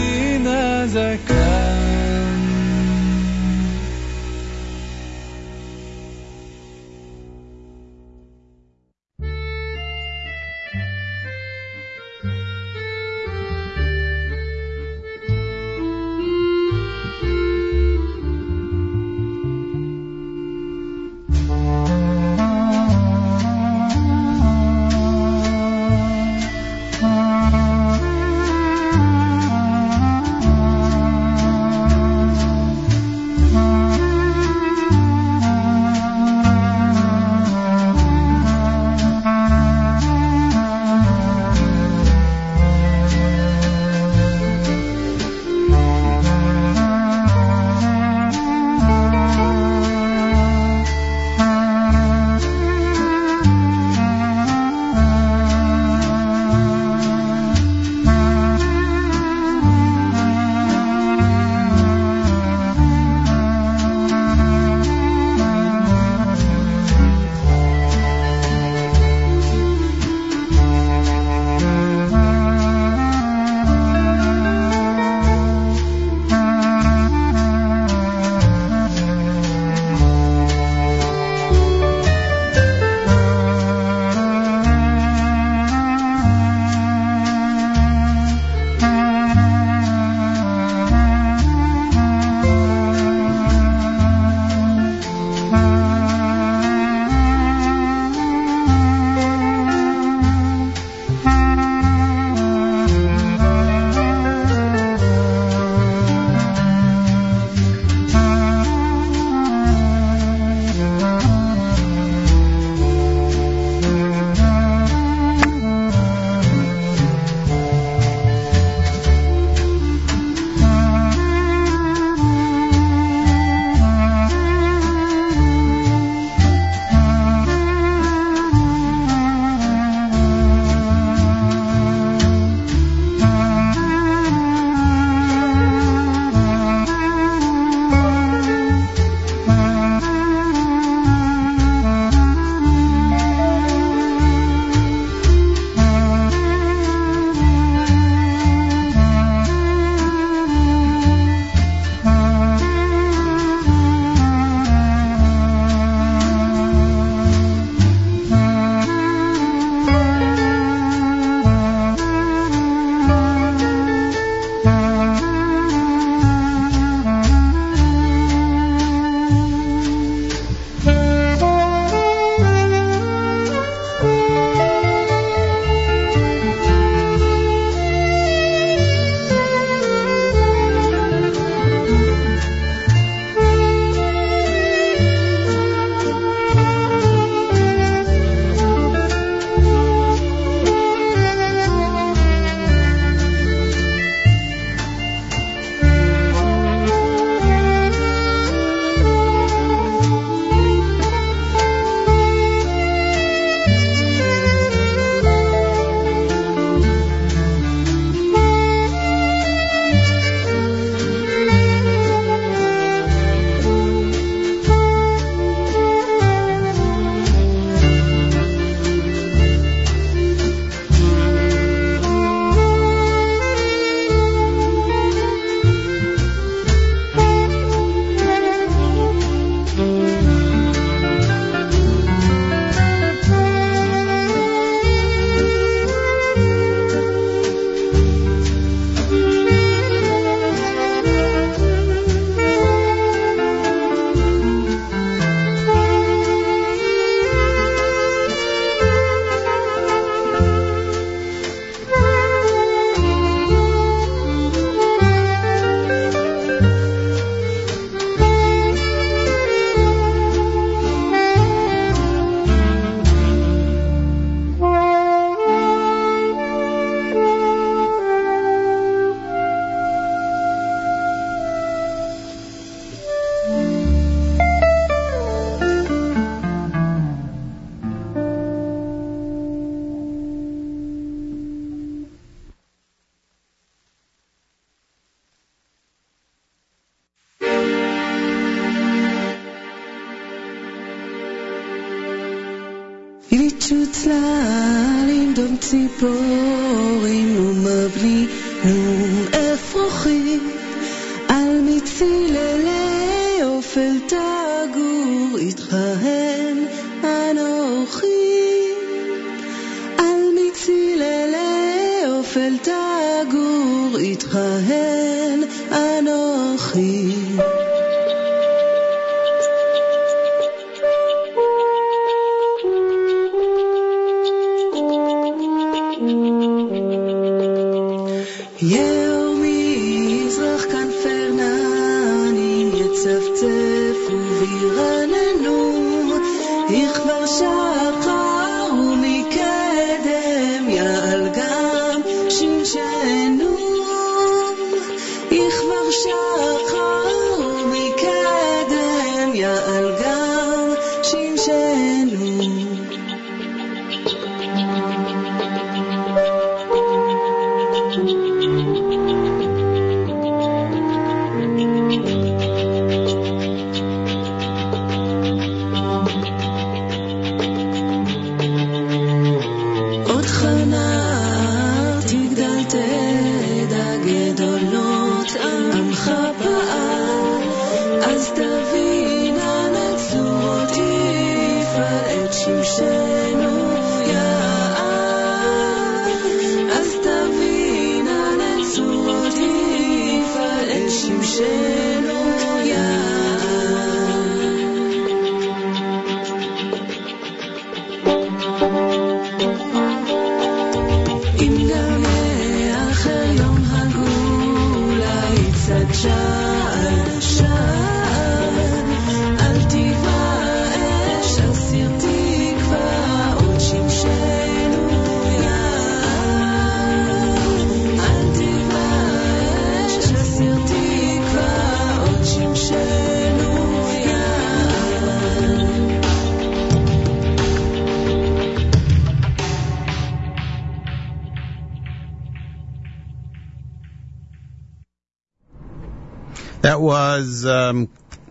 [437.47, 437.89] um,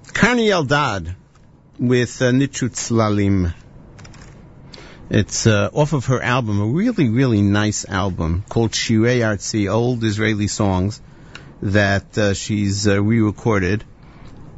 [0.08, 1.16] Karni Eldad
[1.80, 3.54] with uh, Nichut Slalim.
[5.10, 10.04] It's uh, off of her album, a really, really nice album called Shirei Artzi, old
[10.04, 11.02] Israeli songs
[11.62, 13.84] that uh, she's uh, re-recorded,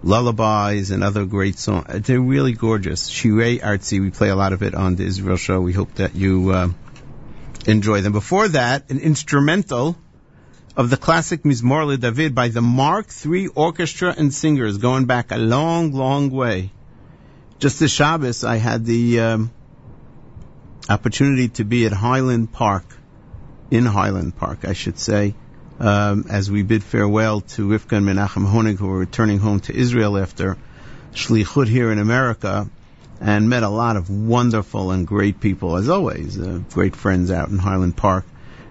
[0.03, 2.07] lullabies and other great songs.
[2.07, 3.09] They're really gorgeous.
[3.09, 5.59] Shirei Artzi, we play a lot of it on the Israel show.
[5.59, 6.69] We hope that you uh,
[7.65, 8.13] enjoy them.
[8.13, 9.97] Before that, an instrumental
[10.77, 15.31] of the classic Mizmor Le David by the Mark III Orchestra and Singers, going back
[15.31, 16.71] a long, long way.
[17.57, 19.51] Just this Shabbos, I had the um,
[20.87, 22.85] opportunity to be at Highland Park,
[23.71, 25.33] in Highland Park, I should say,
[25.79, 29.75] um, as we bid farewell to Rivka and Menachem Honig, who were returning home to
[29.75, 30.57] Israel after
[31.13, 32.69] Shlichut here in America,
[33.19, 37.49] and met a lot of wonderful and great people, as always, uh, great friends out
[37.49, 38.25] in Highland Park.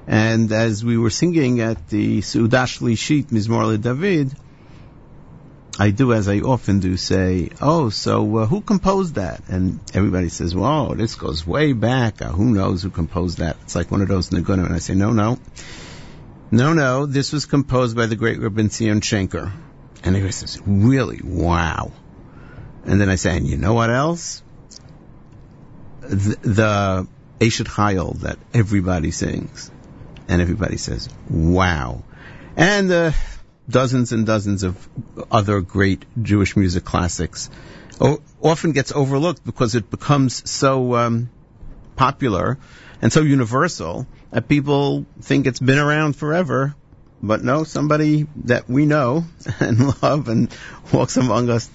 [0.06, 4.34] And as we were singing at the Seudah Shlishit Mizmor David,
[5.78, 10.30] I do, as I often do, say, "Oh, so uh, who composed that?" And everybody
[10.30, 12.22] says, "Whoa, this goes way back.
[12.22, 14.64] Uh, who knows who composed that?" It's like one of those Niggunim.
[14.64, 15.38] And I say, "No, no,
[16.50, 17.04] no, no.
[17.04, 19.52] This was composed by the great Rabbi Zion Shenker."
[20.02, 21.20] And everybody says, "Really?
[21.22, 21.92] Wow!"
[22.86, 24.42] And then I say, "And you know what else?"
[26.00, 27.08] The, the
[27.40, 29.70] Eshet Chayil that everybody sings,
[30.28, 32.02] and everybody says, "Wow!"
[32.56, 33.12] And uh,
[33.68, 34.88] dozens and dozens of
[35.30, 37.50] other great Jewish music classics.
[38.00, 41.30] O- often gets overlooked because it becomes so um,
[41.96, 42.58] popular
[43.02, 46.74] and so universal that people think it's been around forever.
[47.22, 49.24] But no, somebody that we know
[49.60, 50.54] and love and
[50.92, 51.70] walks among us,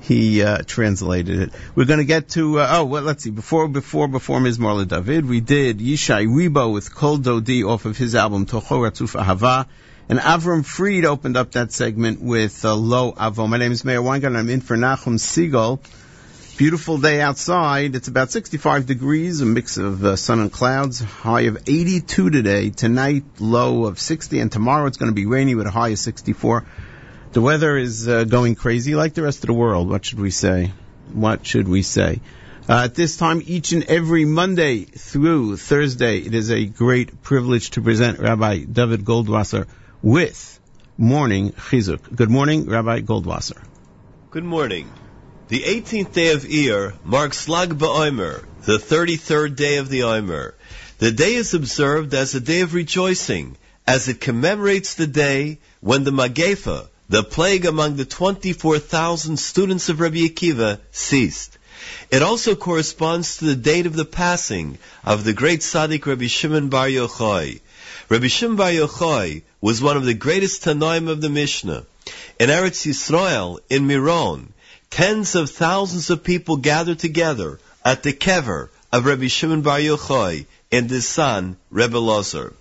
[0.00, 1.52] he uh, translated it.
[1.74, 4.86] We're going to get to uh, oh well, let's see before before before Mizmor Le
[4.86, 9.66] David, we did Yishai Ribo with Kol Dodi off of his album Tocho Ratzuf Ahava.
[10.10, 13.46] And Avram Fried opened up that segment with uh, Lo Avo.
[13.46, 14.38] My name is Meir Weingarten.
[14.38, 15.80] I'm in for Nachum Segal.
[16.56, 17.94] Beautiful day outside.
[17.94, 20.98] It's about 65 degrees, a mix of uh, sun and clouds.
[20.98, 22.70] High of 82 today.
[22.70, 24.40] Tonight, low of 60.
[24.40, 26.64] And tomorrow it's going to be rainy with a high of 64.
[27.30, 29.90] The weather is uh, going crazy like the rest of the world.
[29.90, 30.72] What should we say?
[31.12, 32.20] What should we say?
[32.66, 37.70] Uh, at this time, each and every Monday through Thursday, it is a great privilege
[37.70, 39.66] to present Rabbi Dovid Goldwasser
[40.02, 40.58] with
[40.96, 42.16] Morning Chizuk.
[42.16, 43.62] Good morning, Rabbi Goldwasser.
[44.30, 44.90] Good morning.
[45.48, 50.54] The 18th day of Iyar marks Lag BaOmer, the 33rd day of the Omer.
[50.96, 56.04] The day is observed as a day of rejoicing, as it commemorates the day when
[56.04, 61.56] the Magefa, the plague among the 24,000 students of Rabbi Akiva, ceased.
[62.10, 66.68] It also corresponds to the date of the passing of the great Tzaddik Rabbi Shimon
[66.68, 67.60] Bar Yochai.
[68.10, 71.86] Rabbi Shimon Bar Yochai was one of the greatest Tannaim of the Mishnah.
[72.38, 74.52] In Eretz Yisrael, in Miron,
[74.90, 80.46] tens of thousands of people gathered together at the kever of Rabbi Shimon Bar Yochai
[80.72, 82.52] and his son, Rebbe Lozer.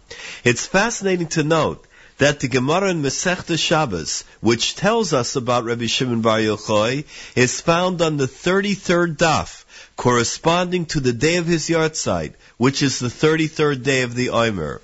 [0.44, 1.87] It's fascinating to note
[2.18, 7.62] that the Gemara in Masechta Shabbos, which tells us about Rabbi Shimon Bar Yochai, is
[7.62, 9.64] found on the 33rd daf,
[9.96, 14.82] corresponding to the day of his yahrzeit, which is the 33rd day of the Omer.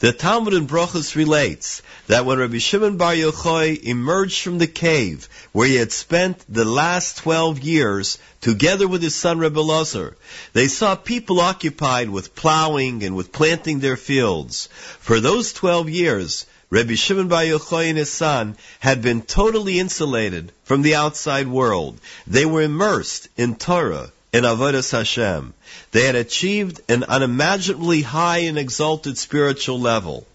[0.00, 5.28] The Talmud in Brochus relates that when Rabbi Shimon Bar Yochai emerged from the cave
[5.52, 10.14] where he had spent the last 12 years together with his son Rebbe Lozer,
[10.54, 14.70] they saw people occupied with plowing and with planting their fields.
[15.00, 20.52] For those 12 years, Rabbi Shimon Bar Yochai and his son had been totally insulated
[20.62, 21.98] from the outside world.
[22.28, 25.52] They were immersed in Torah and Avodas Hashem.
[25.90, 30.28] They had achieved an unimaginably high and exalted spiritual level.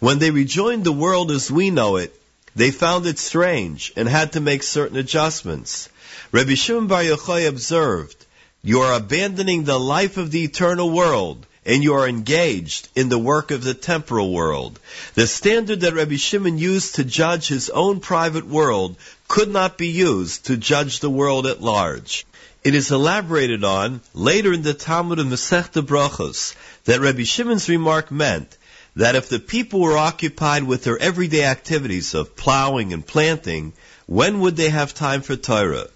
[0.00, 2.14] When they rejoined the world as we know it,
[2.54, 5.88] they found it strange and had to make certain adjustments.
[6.30, 8.26] Rabbi Shimon Bar Yochai observed,
[8.62, 13.18] you are abandoning the life of the eternal world and you are engaged in the
[13.18, 14.78] work of the temporal world.
[15.14, 18.96] The standard that Rabbi Shimon used to judge his own private world
[19.28, 22.26] could not be used to judge the world at large.
[22.64, 26.54] It is elaborated on later in the Talmud of Masechta Brachos
[26.84, 28.56] that Rabbi Shimon's remark meant
[28.96, 33.72] that if the people were occupied with their everyday activities of plowing and planting,
[34.06, 35.88] when would they have time for Torah?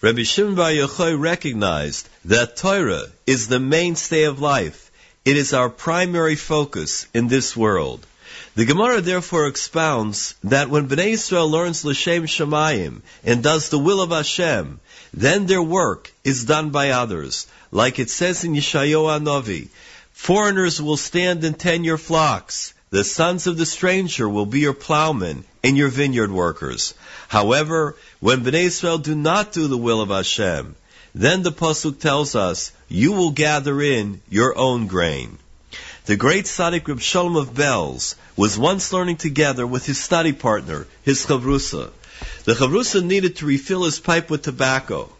[0.00, 4.87] Rabbi Shimon Bar Yochai recognized that Torah is the mainstay of life.
[5.28, 8.06] It is our primary focus in this world.
[8.54, 14.00] The Gemara therefore expounds that when Bnei Israel learns L'Shem Shamayim and does the will
[14.00, 14.80] of Hashem,
[15.12, 17.46] then their work is done by others.
[17.70, 19.68] Like it says in Yeshayahu Novi,
[20.12, 22.72] foreigners will stand and tend your flocks.
[22.88, 26.94] The sons of the stranger will be your plowmen and your vineyard workers.
[27.28, 30.74] However, when Bnei Israel do not do the will of Hashem,
[31.14, 35.38] then the Pasuk tells us, you will gather in your own grain.
[36.06, 40.86] The great Tzaddik Reb Shalom of Belz was once learning together with his study partner,
[41.02, 41.90] his Chavrusa.
[42.44, 45.10] The Chavrusa needed to refill his pipe with tobacco.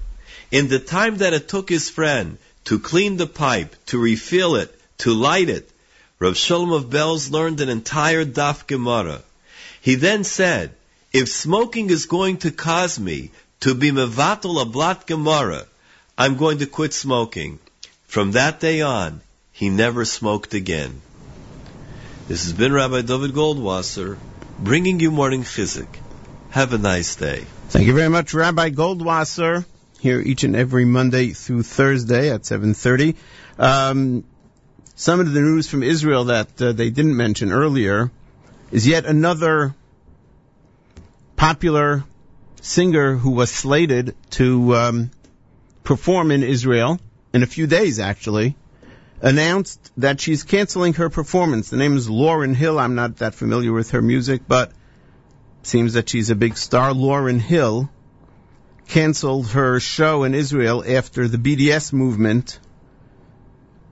[0.51, 4.75] In the time that it took his friend to clean the pipe, to refill it,
[4.99, 5.71] to light it,
[6.19, 9.23] Rav Shalom of Belz learned an entire Daf Gemara.
[9.81, 10.73] He then said,
[11.13, 13.31] if smoking is going to cause me
[13.61, 15.67] to be mevatel a blat Gemara,
[16.21, 17.61] I'm going to quit smoking.
[18.09, 19.21] From that day on,
[19.53, 21.01] he never smoked again.
[22.27, 24.19] This has been Rabbi Dovid Goldwasser
[24.59, 25.87] bringing you morning chizuk.
[26.51, 27.45] Have a nice day.
[27.69, 29.65] Thank you very much, Rabbi Goldwasser.
[30.01, 33.15] Here each and every Monday through Thursday at 7:30.
[33.57, 34.25] Um,
[34.97, 38.11] some of the news from Israel that uh, they didn't mention earlier
[38.73, 39.73] is yet another
[41.37, 42.03] popular
[42.61, 45.11] singer who was slated to um,
[45.89, 47.01] perform in Israel
[47.33, 48.55] in a few days, actually,
[49.23, 51.71] announced that she's canceling her performance.
[51.71, 52.79] The name is Lauryn Hill.
[52.79, 54.71] I'm not that familiar with her music, but
[55.63, 56.93] seems that she's a big star.
[56.93, 57.89] Lauryn Hill
[58.89, 62.61] canceled her show in Israel after the BDS movement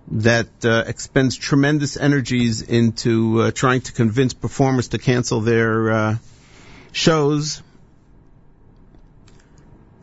[0.09, 6.17] that uh, expends tremendous energies into uh, trying to convince performers to cancel their uh,
[6.93, 7.63] shows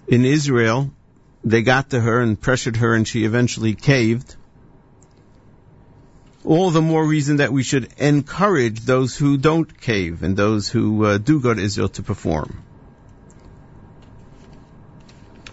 [0.07, 0.91] in Israel.
[1.43, 4.35] They got to her and pressured her, and she eventually caved.
[6.45, 11.05] All the more reason that we should encourage those who don't cave and those who
[11.05, 12.63] uh, do go to Israel to perform.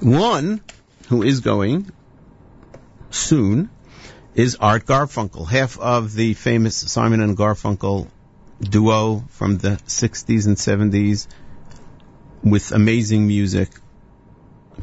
[0.00, 0.62] One
[1.08, 1.90] who is going
[3.10, 3.70] soon
[4.34, 8.08] is Art Garfunkel, half of the famous Simon and Garfunkel
[8.60, 11.26] duo from the 60s and 70s
[12.42, 13.68] with amazing music.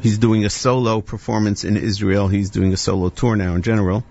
[0.00, 2.28] He's doing a solo performance in Israel.
[2.28, 4.04] He's doing a solo tour now in general.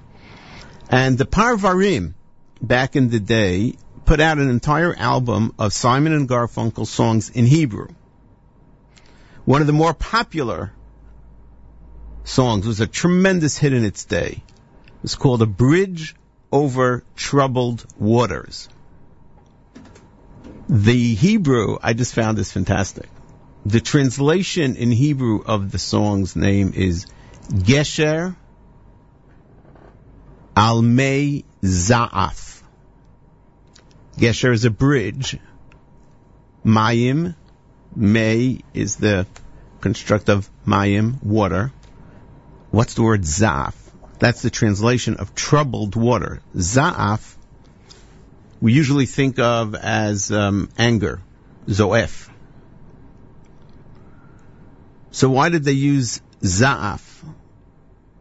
[0.90, 2.14] And the Parvarim,
[2.62, 7.46] back in the day, put out an entire album of Simon and Garfunkel songs in
[7.46, 7.88] Hebrew.
[9.46, 10.74] One of the more popular
[12.24, 14.44] songs was a tremendous hit in its day.
[15.04, 16.16] It's called A Bridge
[16.52, 18.68] Over Troubled Waters.
[20.68, 23.08] The Hebrew, I just found this fantastic.
[23.68, 27.06] The translation in Hebrew of the song's name is
[27.50, 28.34] Gesher
[30.56, 32.62] Al Mei Za'af.
[34.18, 35.38] Gesher is a bridge.
[36.64, 37.36] Mayim,
[37.94, 39.28] Mei is the
[39.82, 41.74] construct of Mayim, water.
[42.72, 43.76] What's the word Za'af?
[44.18, 46.42] That's the translation of troubled water.
[46.56, 47.36] Za'af,
[48.62, 51.20] we usually think of as um, anger,
[51.68, 52.30] Zoef.
[55.12, 57.02] So why did they use Za'af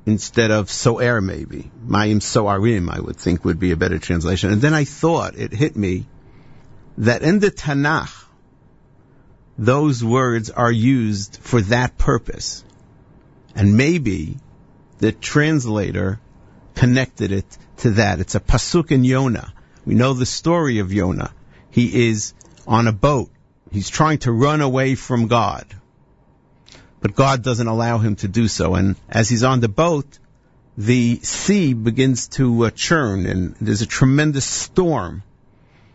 [0.06, 1.70] instead of So'er maybe?
[1.86, 4.52] Mayim So'arim, I would think would be a better translation.
[4.52, 6.06] And then I thought, it hit me,
[6.98, 8.24] that in the Tanakh,
[9.58, 12.64] those words are used for that purpose.
[13.54, 14.36] And maybe
[14.98, 16.20] the translator
[16.74, 18.20] connected it to that.
[18.20, 19.52] It's a pasuk in Yonah.
[19.84, 21.32] We know the story of Yonah.
[21.70, 22.34] He is
[22.66, 23.30] on a boat.
[23.70, 25.66] He's trying to run away from God.
[27.06, 28.74] But God doesn't allow him to do so.
[28.74, 30.18] And as he's on the boat,
[30.76, 35.22] the sea begins to uh, churn and there's a tremendous storm.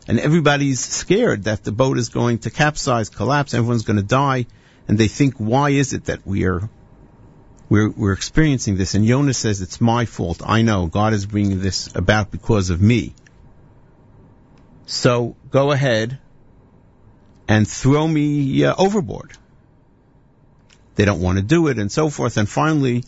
[0.08, 4.46] And everybody's scared that the boat is going to capsize, collapse, everyone's going to die.
[4.88, 6.70] And they think, why is it that we are
[7.68, 8.96] we're, we're experiencing this.
[8.96, 10.42] And Yonah says, it's my fault.
[10.46, 10.86] I know.
[10.86, 13.14] God is bringing this about because of me.
[14.86, 16.20] So go ahead
[17.50, 19.38] and throw me uh, overboard.
[20.96, 22.38] They don't want to do it and so forth.
[22.38, 23.04] And finally,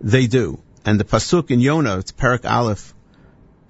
[0.00, 0.60] they do.
[0.84, 2.94] And the Pasuk in Yonah, it's Perek Aleph,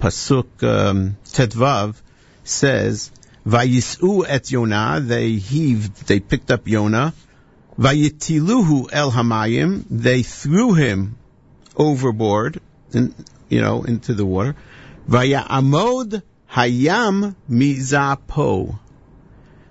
[0.01, 2.01] Pasuk um, Tetvav,
[2.45, 3.11] says,
[3.47, 7.15] Vayis'u et Yonah, they heaved, they picked up Yonah,
[7.79, 11.17] Vayitiluhu el hamayim, they threw him
[11.77, 12.61] overboard,
[12.93, 13.15] in,
[13.49, 14.57] you know, into the water.
[15.09, 18.79] Vayamod hayam mizapo,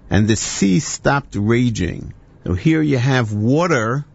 [0.10, 2.14] and the sea stopped raging.
[2.46, 4.06] So here you have water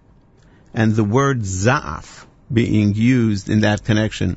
[0.73, 4.37] and the word za'af being used in that connection.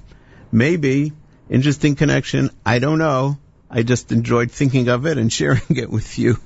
[0.52, 1.14] Maybe
[1.48, 2.50] interesting connection.
[2.66, 3.38] I don't know.
[3.70, 6.38] I just enjoyed thinking of it and sharing it with you.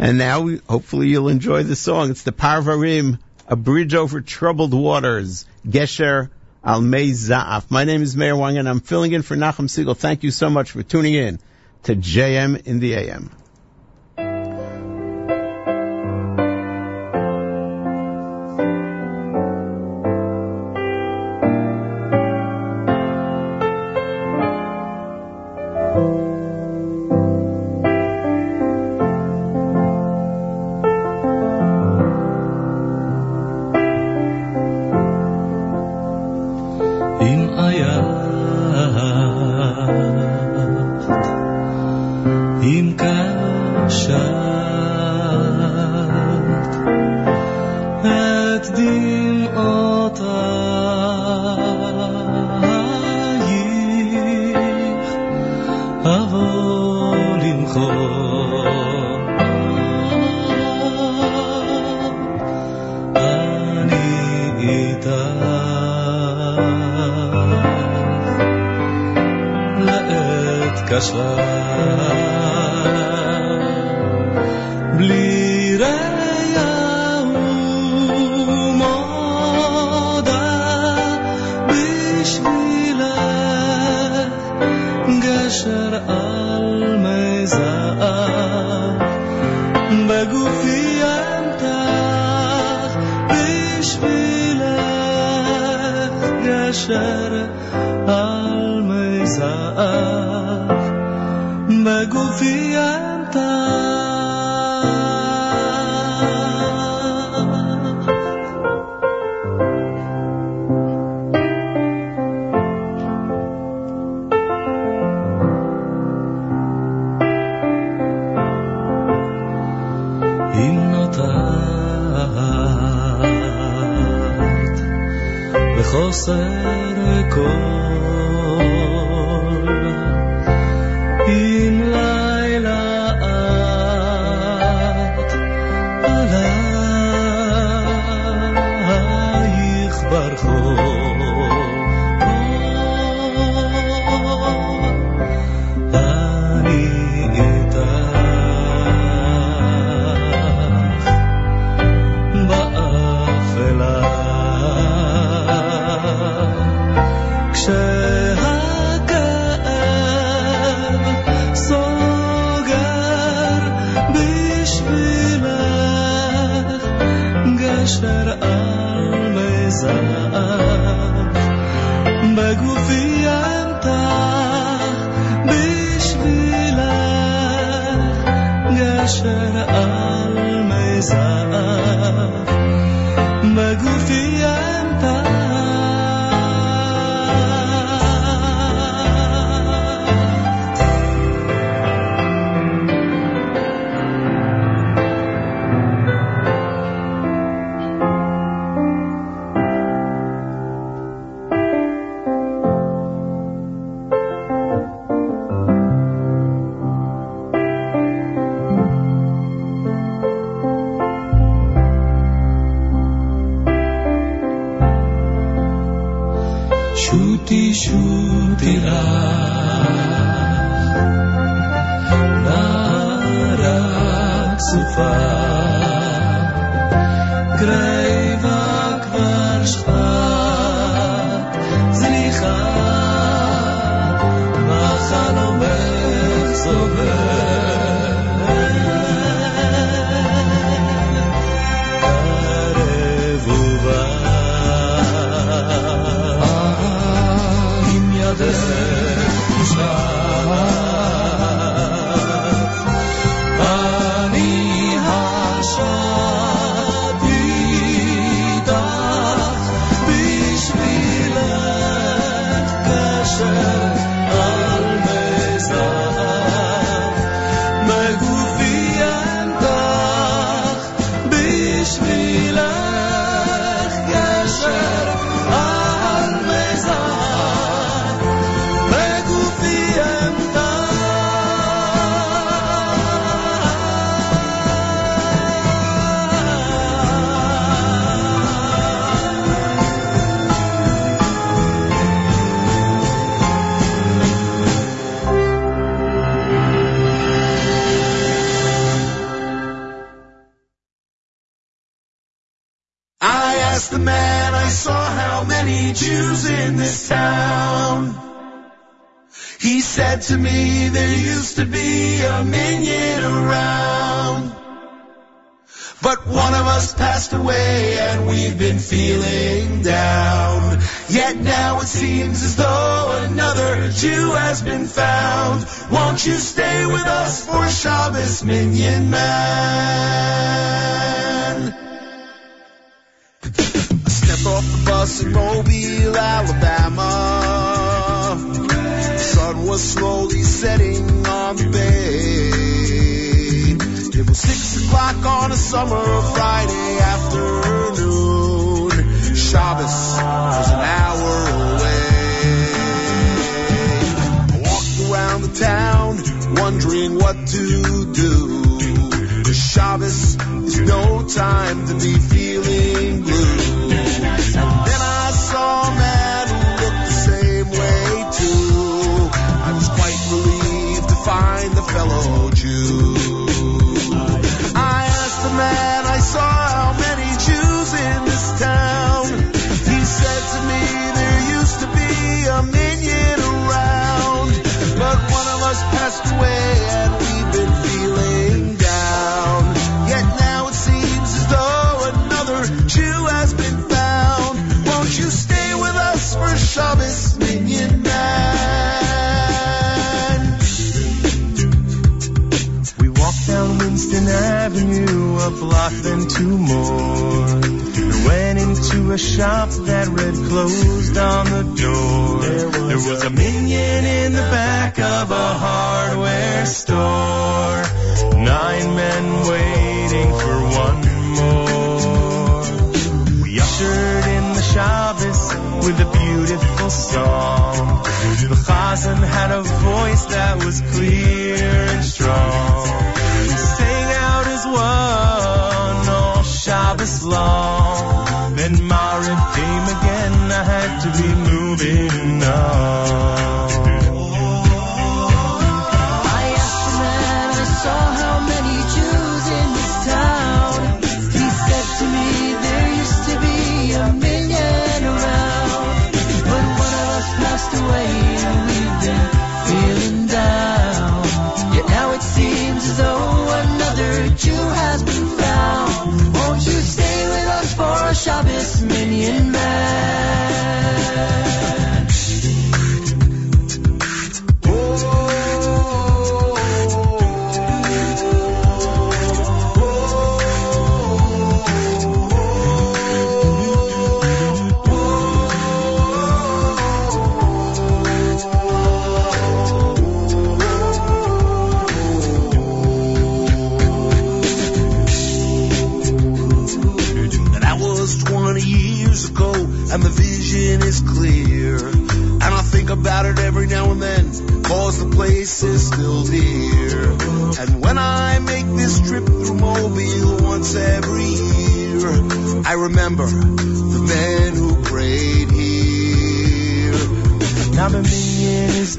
[0.00, 2.10] And now, we, hopefully, you'll enjoy the song.
[2.10, 5.46] It's the Parvarim, a bridge over troubled waters.
[5.66, 6.30] Gesher
[6.64, 7.70] Al Mei Za'af.
[7.70, 9.96] My name is Meir Wang, and I'm filling in for Nachum Segal.
[9.96, 11.38] Thank you so much for tuning in
[11.84, 13.30] to JM in the AM.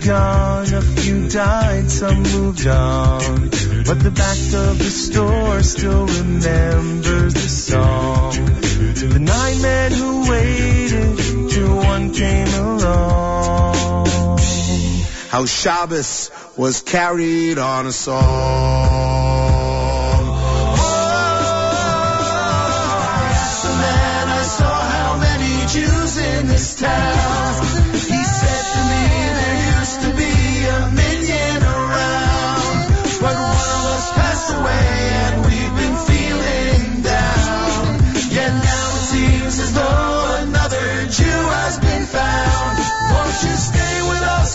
[0.09, 3.49] gone, a few died, some moved on.
[3.85, 8.31] But the back of the store still remembers the song.
[9.13, 14.39] The nine men who waited till one came along.
[15.29, 18.88] How Shabbos was carried on a song.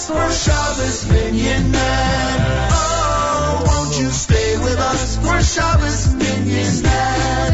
[0.05, 0.11] us.
[0.11, 2.69] We're Shabbos Minyan man.
[2.73, 5.19] Oh, won't you stay with us?
[5.19, 7.54] We're Shabbos Minyan man.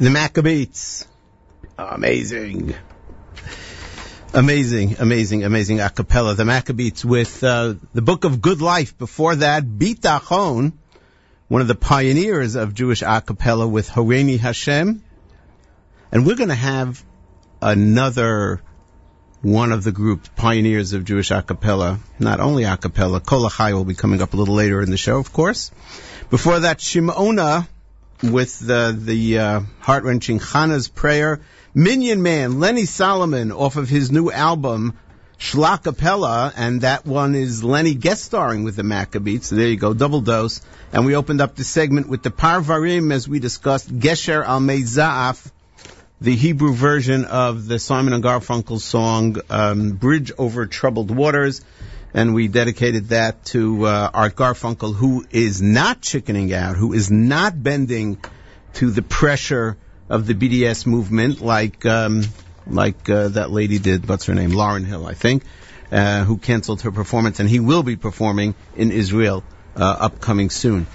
[0.00, 1.06] The Maccabeats.
[1.76, 2.74] Amazing.
[4.32, 6.34] Amazing, amazing, amazing a cappella.
[6.34, 8.96] The Maccabeats with uh, the Book of Good Life.
[8.96, 10.72] Before that, Bitachon,
[11.48, 15.04] one of the pioneers of Jewish a cappella with Horeni Hashem.
[16.10, 17.04] And we're going to have
[17.60, 18.62] another
[19.42, 23.74] one of the group pioneers of Jewish a cappella, not only a cappella, Kol Achai
[23.74, 25.70] will be coming up a little later in the show, of course.
[26.30, 27.68] Before that, Shimona
[28.22, 31.40] with the, the uh, heart-wrenching Chana's prayer.
[31.74, 34.98] Minyan Man, Lenny Solomon, off of his new album,
[35.38, 39.44] Shlakapella, and that one is Lenny guest starring with the Maccabeats.
[39.44, 40.60] So there you go, double dose.
[40.92, 45.50] And we opened up the segment with the Parvarim, as we discussed, Gesher al Meiza'af,
[46.20, 51.62] the Hebrew version of the Simon and Garfunkel song, um, Bridge Over Troubled Waters.
[52.12, 57.10] And we dedicated that to uh, Art Garfunkel, who is not chickening out, who is
[57.10, 58.18] not bending
[58.74, 59.76] to the pressure
[60.08, 62.24] of the BDS movement, like um,
[62.66, 64.08] like uh, that lady did.
[64.08, 64.50] What's her name?
[64.50, 65.44] Lauryn Hill, I think,
[65.92, 69.44] uh, who canceled her performance, and he will be performing in Israel
[69.76, 70.86] uh, upcoming soon.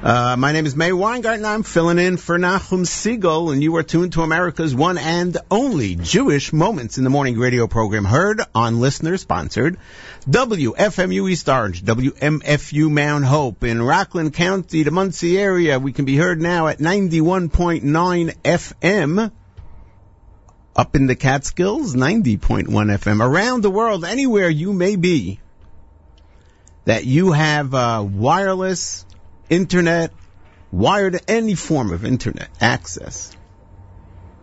[0.00, 1.44] Uh, my name is Meir Weingarten.
[1.44, 5.96] I'm filling in for Nachum Segal, and you are tuned to America's one and only
[5.96, 9.76] Jewish Moments in the Morning radio program, heard on listener sponsored
[10.30, 15.80] WFMU East Orange, WMFU Mount Hope in Rockland County, the Monsey area.
[15.80, 17.82] We can be heard now at 91.9
[18.44, 19.32] FM.
[20.76, 23.20] Up in the Catskills, 90.1 FM.
[23.20, 25.40] Around the world, anywhere you may be,
[26.84, 29.04] that you have uh, wireless
[29.50, 30.12] internet,
[30.70, 33.34] wired any form of internet access.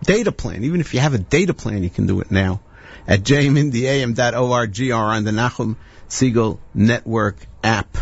[0.04, 2.62] Data plan, even if you have a data plan, you can do it now
[3.08, 5.76] at jmintheam.org or on the Nachum
[6.10, 7.98] Segal Network app,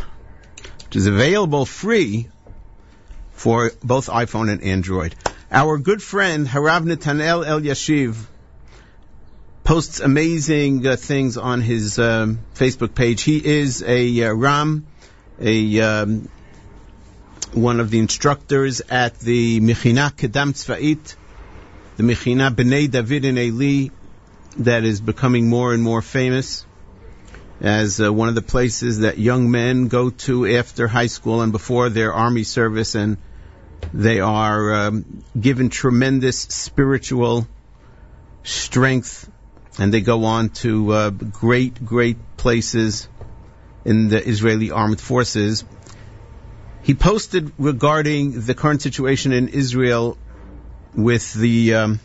[0.86, 2.30] which is available free
[3.32, 5.16] for both iPhone and Android.
[5.52, 8.16] Our good friend Harav Netanel Elyashiv
[9.64, 13.22] posts amazing uh, things on his um, Facebook page.
[13.22, 14.86] He is a uh, Ram,
[15.40, 16.30] a um,
[17.54, 21.16] one of the instructors at the Mechina Kedam Tzva'it,
[21.98, 23.90] the Mechina B'nai David and Eli,
[24.58, 26.66] that is becoming more and more famous
[27.62, 31.52] as uh, one of the places that young men go to after high school and
[31.52, 33.18] before their army service, and
[33.94, 37.48] they are um, given tremendous spiritual
[38.44, 39.30] strength,
[39.80, 43.08] and they go on to uh, great, great places
[43.86, 45.64] in the Israeli armed forces.
[46.84, 50.18] He posted regarding the current situation in Israel
[50.94, 52.00] with the um,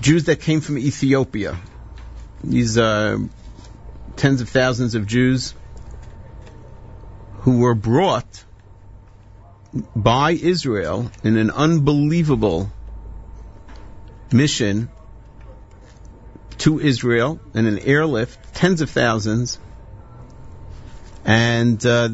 [0.00, 1.56] Jews that came from Ethiopia.
[2.42, 3.18] These uh,
[4.16, 5.54] tens of thousands of Jews
[7.42, 8.44] who were brought
[9.94, 12.70] by Israel in an unbelievable
[14.32, 14.90] mission
[16.58, 19.58] to Israel in an airlift, tens of thousands,
[21.24, 22.08] and uh,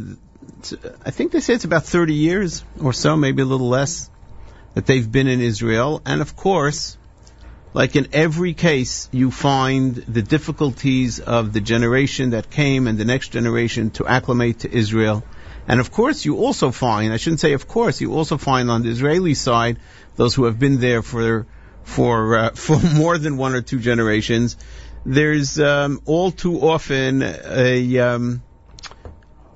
[1.04, 4.10] I think they say it's about 30 years or so, maybe a little less,
[4.74, 6.02] that they've been in Israel.
[6.04, 6.96] And of course,
[7.72, 13.04] like in every case, you find the difficulties of the generation that came and the
[13.04, 15.24] next generation to acclimate to Israel.
[15.66, 18.82] And of course, you also find, I shouldn't say of course, you also find on
[18.82, 19.78] the Israeli side
[20.16, 21.46] those who have been there for
[21.82, 24.56] for uh, for more than one or two generations.
[25.06, 28.42] There's um, all too often a um,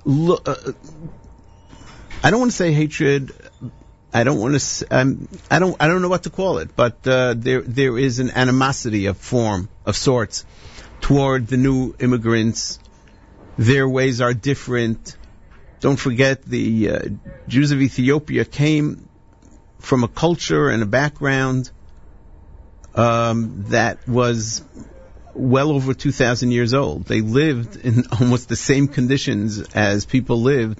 [0.09, 0.55] look, uh,
[2.23, 3.31] I don't want to say hatred.
[4.11, 4.87] I don't want to.
[4.89, 5.77] Um, I don't.
[5.79, 6.75] I don't know what to call it.
[6.75, 10.45] But uh, there there is an animosity of form of sorts
[11.01, 12.79] toward the new immigrants.
[13.57, 15.15] Their ways are different.
[15.79, 16.99] Don't forget the uh,
[17.47, 19.07] Jews of Ethiopia came
[19.79, 21.71] from a culture and a background
[22.95, 24.61] um, that was
[25.39, 27.05] well over 2,000 years old.
[27.05, 30.79] They lived in almost the same conditions as people lived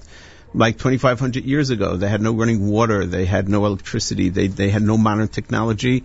[0.53, 1.95] like 2,500 years ago.
[1.95, 3.06] They had no running water.
[3.06, 4.30] They had no electricity.
[4.30, 6.03] They, they had no modern technology.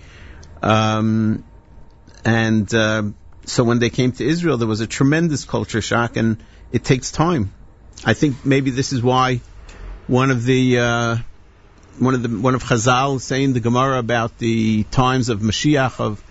[0.62, 1.44] Um,
[2.24, 3.02] and uh,
[3.44, 7.10] so when they came to Israel, there was a tremendous culture shock, and it takes
[7.10, 7.52] time.
[8.04, 9.40] I think maybe this is why
[10.06, 11.16] one of the uh,
[11.98, 16.23] one of the one of Chazal saying the Gemara about the times of Mashiach of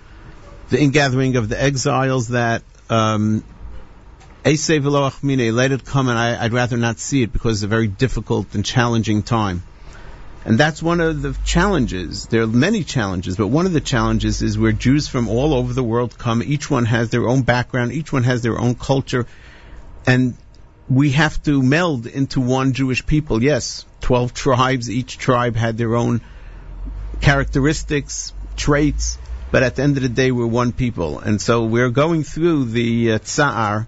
[0.74, 3.44] the ingathering of the exiles that um,
[4.44, 8.56] let it come and I, would rather not see it because it's a very difficult
[8.56, 9.62] and challenging time.
[10.46, 12.26] And that's one of the challenges.
[12.26, 15.74] There are many challenges, but one of the challenges is where Jews from all over
[15.74, 16.42] the world come.
[16.42, 17.92] Each one has their own background.
[17.94, 19.28] Each one has their own culture.
[20.08, 20.36] And
[20.90, 23.44] we have to meld into one Jewish people.
[23.44, 24.90] Yes, 12 tribes.
[24.90, 26.22] Each tribe had their own
[27.22, 29.20] characteristics, traits,
[29.54, 31.20] but at the end of the day, we're one people.
[31.20, 33.88] And so we're going through the uh, tsa'ar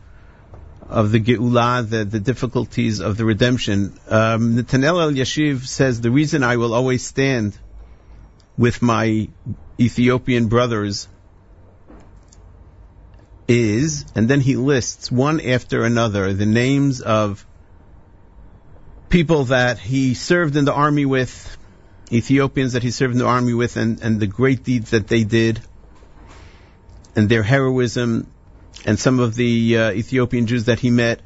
[0.88, 4.00] of the Geula, the, the difficulties of the redemption.
[4.08, 7.58] Um, Netanel Elyashiv says, the reason I will always stand
[8.56, 9.28] with my
[9.80, 11.08] Ethiopian brothers
[13.48, 17.44] is, and then he lists one after another the names of
[19.10, 21.58] people that he served in the army with,
[22.13, 25.25] Ethiopians that he served in the army with, and, and the great deeds that they
[25.25, 25.61] did,
[27.15, 28.27] and their heroism,
[28.85, 31.21] and some of the uh, Ethiopian Jews that he met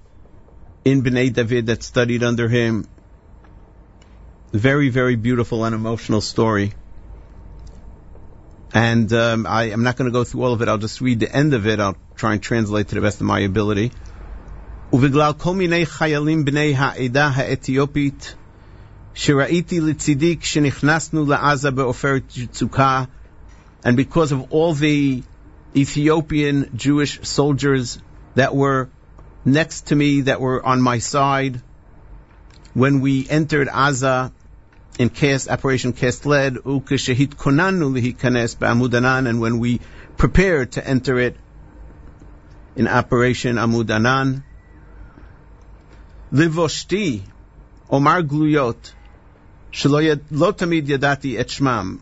[0.84, 2.86] in Bnei David that studied under him.
[4.52, 6.72] Very, very beautiful and emotional story.
[8.72, 10.68] And um, I, am not going to go through all of it.
[10.68, 11.80] I'll just read the end of it.
[11.80, 13.92] I'll try and translate to the best of my ability.
[14.92, 18.34] ובגלל כל מיני חיילים בני העדה האתיופית
[19.13, 23.07] Shira'iti litzidik shenichnasnu la'aza be'ofer yitzukah.
[23.83, 25.23] And because of all the
[25.75, 27.99] Ethiopian Jewish soldiers
[28.35, 28.89] that were
[29.45, 31.61] next to me, that were on my side,
[32.73, 34.31] when we entered Aza
[34.97, 39.79] in cast, Operation Cast uke ukeshehit konanu lihikanes ba'amudanan, and when we
[40.17, 41.37] prepared to enter it
[42.75, 44.43] in Operation Amudanan,
[46.31, 47.21] livoshti
[47.89, 48.91] omar gluyot,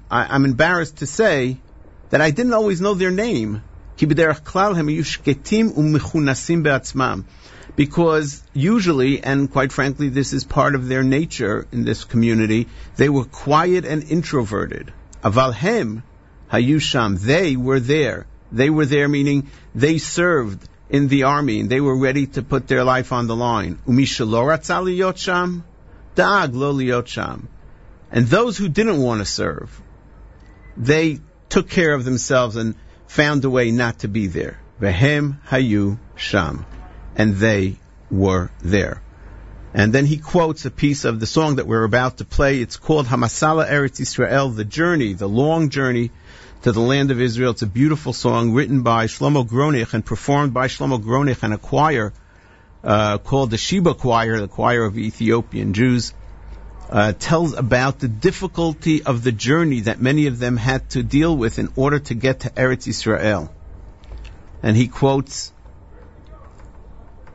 [0.10, 1.57] I'm embarrassed to say
[2.10, 3.61] that I didn't always know their name.
[7.76, 13.10] Because usually, and quite frankly, this is part of their nature in this community, they
[13.10, 14.94] were quiet and introverted.
[15.23, 16.03] Avalhem
[16.52, 18.27] hayusham, they were there.
[18.52, 22.68] They were there meaning they served in the army and they were ready to put
[22.68, 23.80] their life on the line.
[23.88, 25.64] Umishaloratzaliyot
[26.15, 26.73] dag lo
[28.11, 29.81] And those who didn't want to serve,
[30.75, 31.19] they
[31.49, 32.75] took care of themselves and
[33.07, 34.59] found a way not to be there.
[34.81, 36.65] Vehem hayu sham
[37.15, 37.77] and they
[38.11, 39.01] were there.
[39.73, 42.59] And then he quotes a piece of the song that we're about to play.
[42.61, 46.11] It's called Hamasala Eretz Israel, the journey, the long journey
[46.61, 47.51] to the land of Israel.
[47.51, 51.57] It's a beautiful song written by Shlomo Gronich and performed by Shlomo Gronich and a
[51.57, 52.13] choir
[52.84, 56.13] uh, called the Sheba Choir, the choir of Ethiopian Jews.
[56.89, 61.35] Uh, tells about the difficulty of the journey that many of them had to deal
[61.35, 63.53] with in order to get to Eretz Israel.
[64.64, 65.51] And he quotes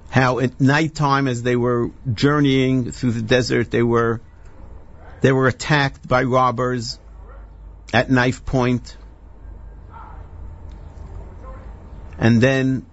[0.08, 4.22] how at nighttime as they were journeying through the desert they were
[5.20, 6.98] they were attacked by robbers
[7.92, 8.96] at knife point.
[12.18, 12.86] and then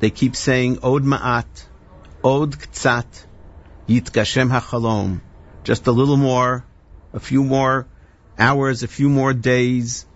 [0.00, 1.66] they keep saying od ma'at
[2.22, 3.20] od ktsat
[3.90, 5.20] yitgashem hachalom
[5.64, 6.64] just a little more
[7.12, 7.86] a few more
[8.38, 10.06] hours a few more days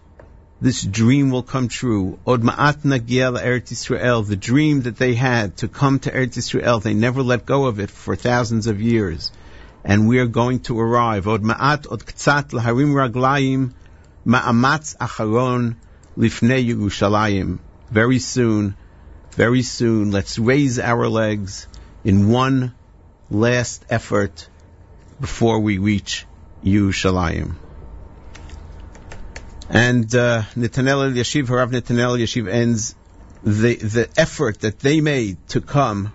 [0.61, 2.19] this dream will come true.
[2.27, 6.79] Od ma'at nagiel Eretz Israel, the dream that they had to come to Eretz Israel,
[6.79, 9.31] they never let go of it for thousands of years.
[9.85, 11.29] And we are going to arrive.
[11.29, 13.73] Od ma'at od ktsat laharim raglayim
[14.25, 15.77] ma'amatz acharon
[16.17, 17.59] lifnei Yerushalayim.
[17.91, 18.75] Very soon,
[19.33, 21.69] very soon, let's raise our legs
[22.05, 22.73] in one
[23.31, 24.49] last effort
[25.21, 26.27] before we reach
[26.65, 27.55] Yerushalayim.
[29.69, 32.95] And uh, Netanel Yashiv, Harav Netanel Yashiv ends
[33.43, 36.13] the the effort that they made to come.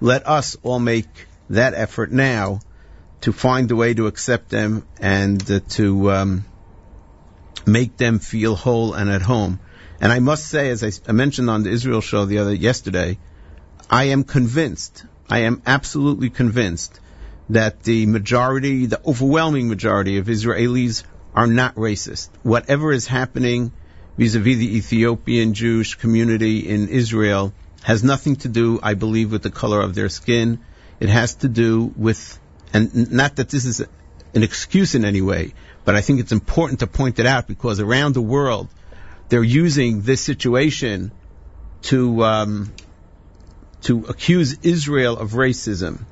[0.00, 1.08] Let us all make
[1.50, 2.60] that effort now
[3.22, 6.44] to find a way to accept them and uh, to um,
[7.66, 9.60] make them feel whole and at home.
[10.00, 13.18] And I must say, as I, I mentioned on the Israel show the other yesterday,
[13.90, 15.04] I am convinced.
[15.30, 17.00] I am absolutely convinced
[17.50, 22.28] that the majority, the overwhelming majority of Israelis are not racist.
[22.42, 23.72] Whatever is happening
[24.16, 27.52] vis-a-vis the Ethiopian Jewish community in Israel
[27.84, 30.60] has nothing to do, I believe, with the color of their skin.
[30.98, 32.38] It has to do with,
[32.72, 36.80] and not that this is an excuse in any way, but I think it's important
[36.80, 38.68] to point it out because around the world,
[39.28, 41.12] they're using this situation
[41.82, 42.72] to um,
[43.82, 46.04] to accuse Israel of racism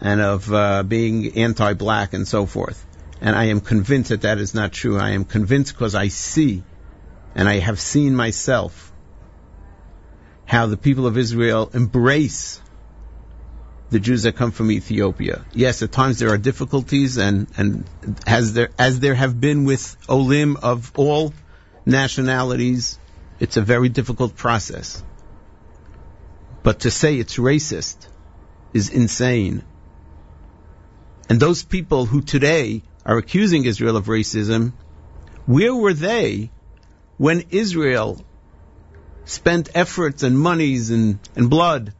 [0.00, 2.84] and of uh, being anti-black and so forth.
[3.20, 4.98] And I am convinced that that is not true.
[4.98, 6.62] I am convinced because I see,
[7.34, 8.92] and I have seen myself,
[10.44, 12.60] how the people of Israel embrace
[13.90, 15.44] the Jews that come from Ethiopia.
[15.52, 17.88] Yes, at times there are difficulties, and, and
[18.26, 21.32] as there as there have been with Olim of all
[21.86, 22.98] nationalities,
[23.40, 25.02] it's a very difficult process.
[26.68, 27.96] But to say it's racist
[28.74, 29.62] is insane.
[31.30, 34.72] And those people who today are accusing Israel of racism,
[35.46, 36.50] where were they
[37.16, 38.22] when Israel
[39.24, 41.94] spent efforts and monies and, and blood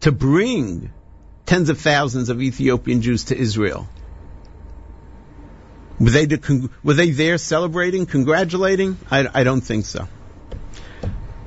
[0.00, 0.92] to bring
[1.46, 3.88] tens of thousands of Ethiopian Jews to Israel?
[5.98, 6.28] Were they,
[6.84, 8.98] were they there celebrating, congratulating?
[9.10, 10.06] I, I don't think so.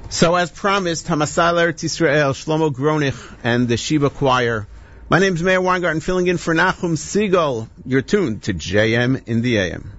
[0.10, 4.68] So as promised, Hamasal Eretz Shlomo Gronich, and the Sheba Choir.
[5.10, 7.68] My name is Meir Weingarten, filling in for Nachum Segal.
[7.86, 9.91] You're tuned to JM in the AM.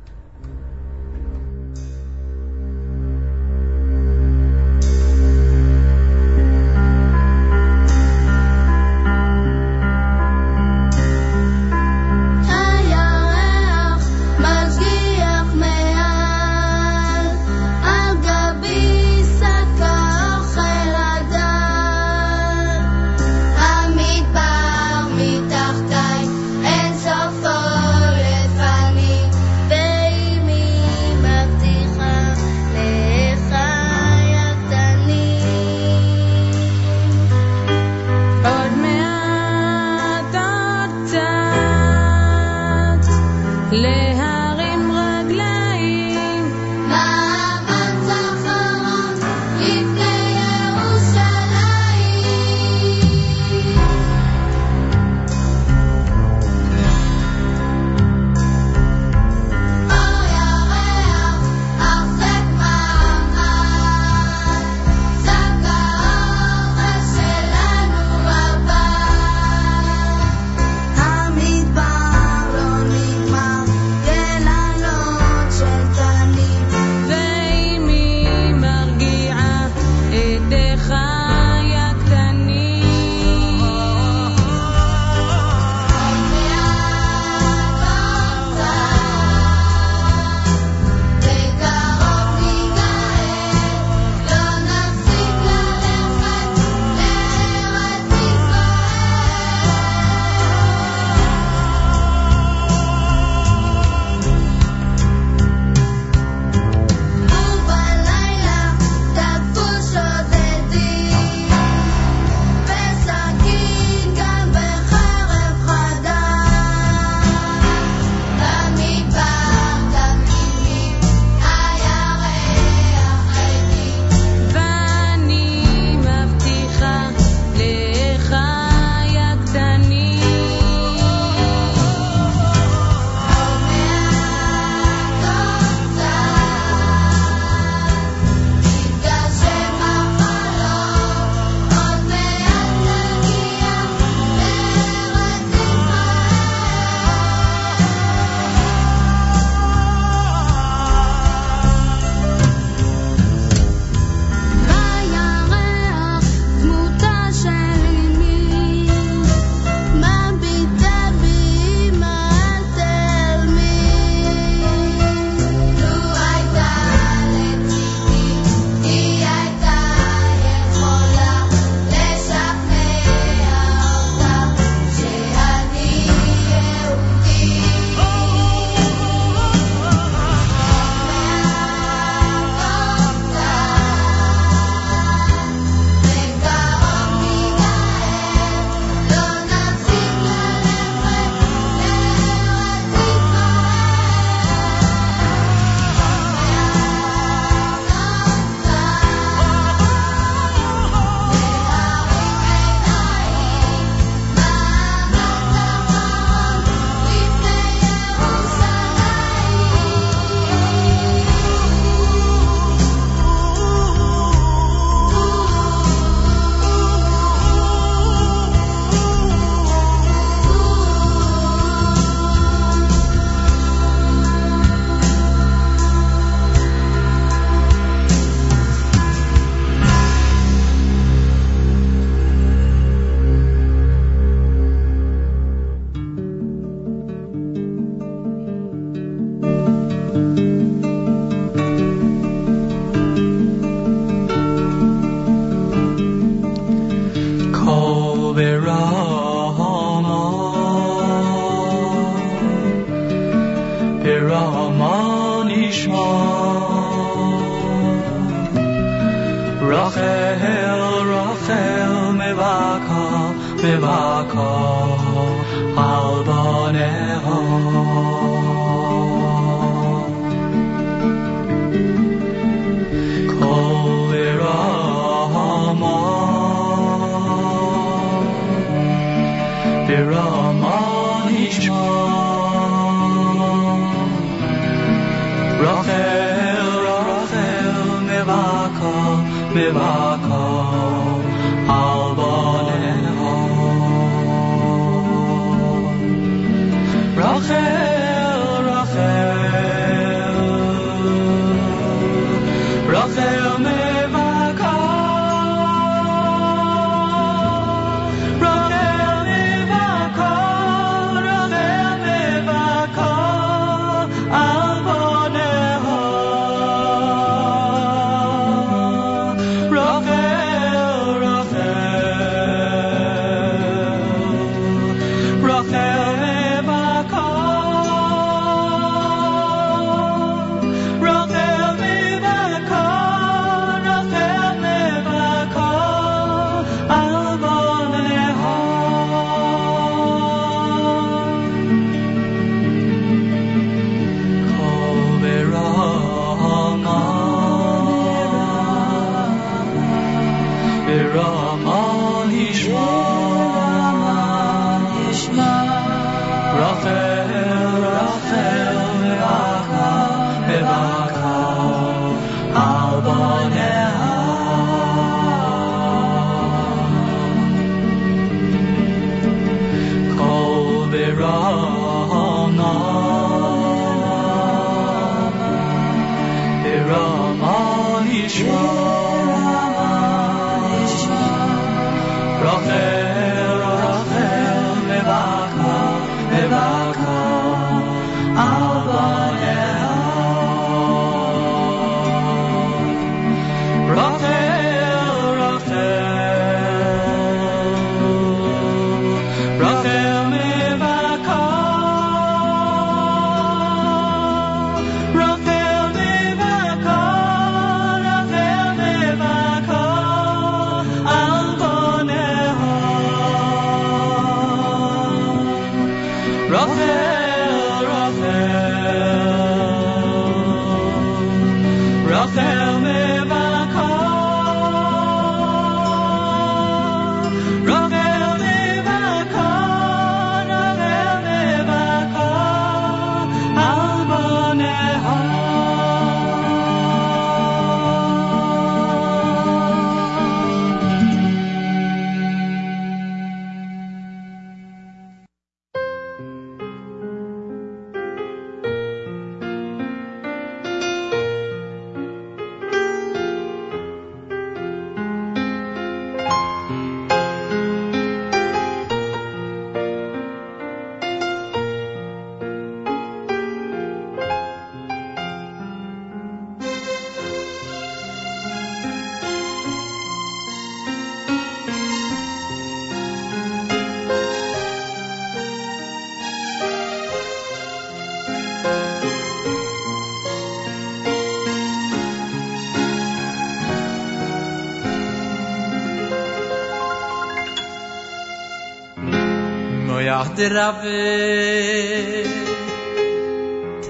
[490.36, 492.24] der Rabbe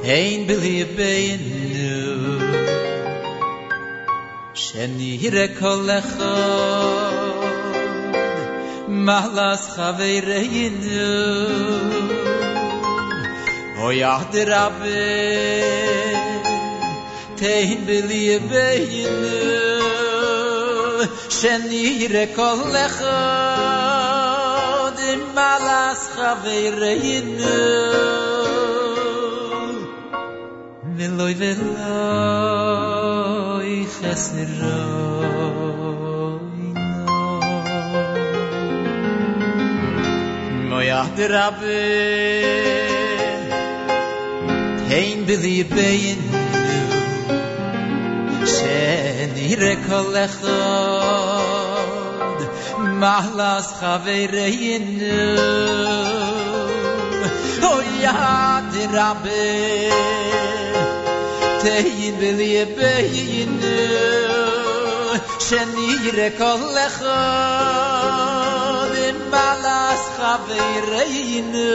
[0.02, 1.44] Tein beliebe in
[1.74, 1.96] nu.
[4.54, 6.36] Sheni hire kolecho.
[9.06, 11.12] Mahlas chavere in nu.
[13.86, 15.02] Oya der Rabbe
[17.40, 18.66] Tein beliebe
[19.02, 19.38] in nu.
[21.38, 23.25] Sheni hire kolecho.
[26.44, 27.56] veirayinu yidnu
[30.98, 31.70] veloy veloy
[33.96, 34.82] khasro
[40.70, 41.60] moy adrab
[44.90, 46.20] hein bili bein
[48.56, 50.40] shen ire kolakh
[53.02, 54.86] mahlas khaveirein
[59.22, 59.44] be
[61.62, 63.78] te yin be ye be yin ne
[65.46, 65.88] sheni
[66.18, 67.18] re kol le kho
[68.92, 70.60] de malas kha be
[71.14, 71.72] yin ne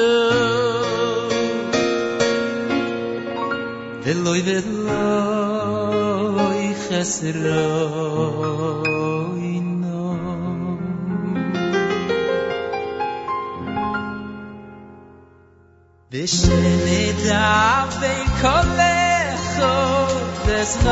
[4.06, 4.42] de loy
[6.86, 7.66] khasra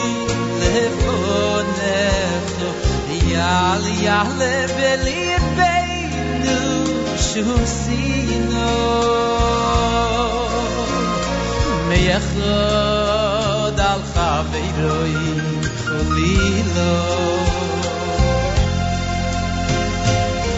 [0.61, 1.75] לפונך
[3.09, 6.61] יעל יעלה בליבנו
[7.17, 8.71] שעשינו
[11.87, 15.15] מייחוד על חברוי
[15.87, 17.44] חולילו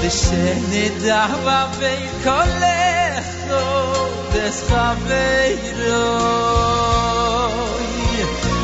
[0.09, 5.97] שני דאבא ביי קולחו דס חבירוי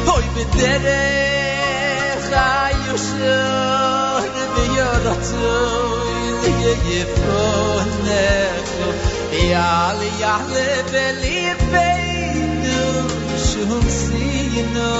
[0.05, 4.19] הוי בדרך היושר
[4.55, 6.13] ויורצוי
[6.61, 7.87] יגיפות
[9.31, 10.53] יעל יעל
[10.91, 12.29] בליבנו
[13.37, 14.93] שום סיינו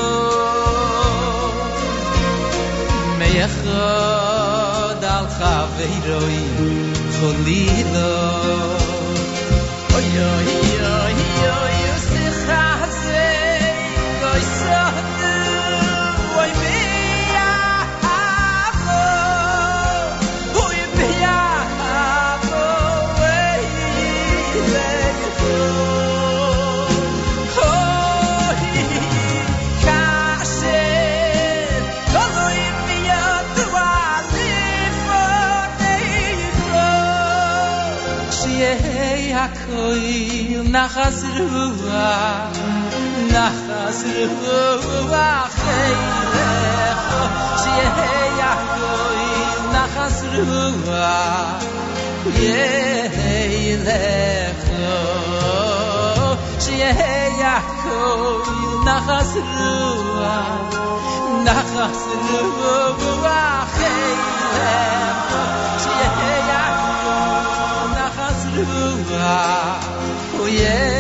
[3.17, 4.42] מייחו
[5.12, 6.38] על חברוי
[7.20, 8.18] חולילו
[9.94, 10.61] אוי אוי
[39.43, 41.19] yakoy nach as
[41.51, 42.51] ruah
[43.35, 44.01] nach as
[44.39, 45.95] ruah hey
[47.61, 49.23] sie hey yakoy
[49.75, 51.59] nach as ruah
[52.39, 52.63] ye
[53.17, 53.57] hey
[53.87, 54.95] lekho
[56.63, 58.47] sie hey yakoy
[58.87, 59.33] nach as
[68.55, 69.81] Ruach,
[70.39, 70.93] oh yeah,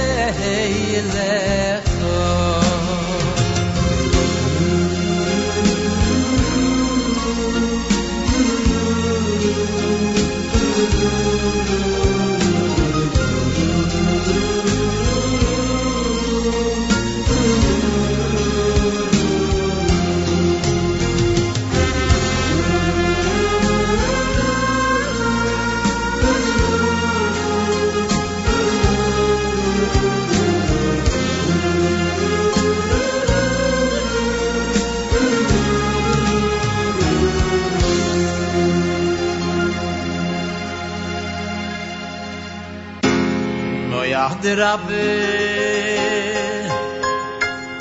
[44.43, 45.05] der Rabbe.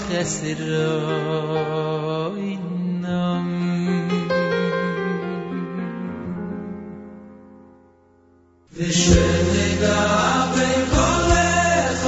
[0.06, 1.28] chesiroy
[3.02, 3.46] nam
[8.72, 10.02] ושנדע
[10.54, 12.02] בין קולך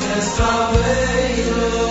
[0.00, 1.87] נסתווינו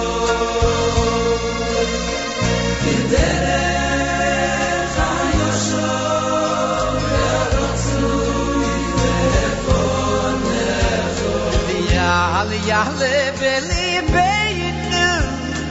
[12.68, 15.06] יעלה בליבנו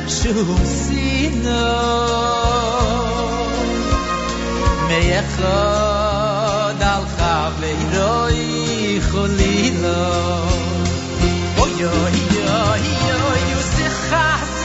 [0.07, 1.67] שום סינו
[4.87, 9.89] מייחוד על חב לאירוי חולילו
[11.57, 14.56] אוי אוי אוי אוי אוי אוי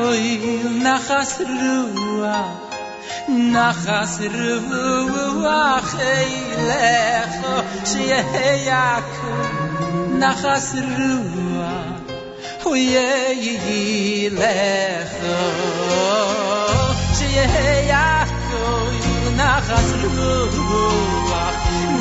[0.09, 0.29] roy
[0.85, 2.53] nachas ruach
[3.55, 7.55] nachas ruach eilecho
[7.91, 9.33] sheyaku
[10.23, 12.09] nachas ruach
[12.65, 14.07] hoyeilecho
[17.19, 18.65] sheyaku
[19.41, 20.57] nachas ruach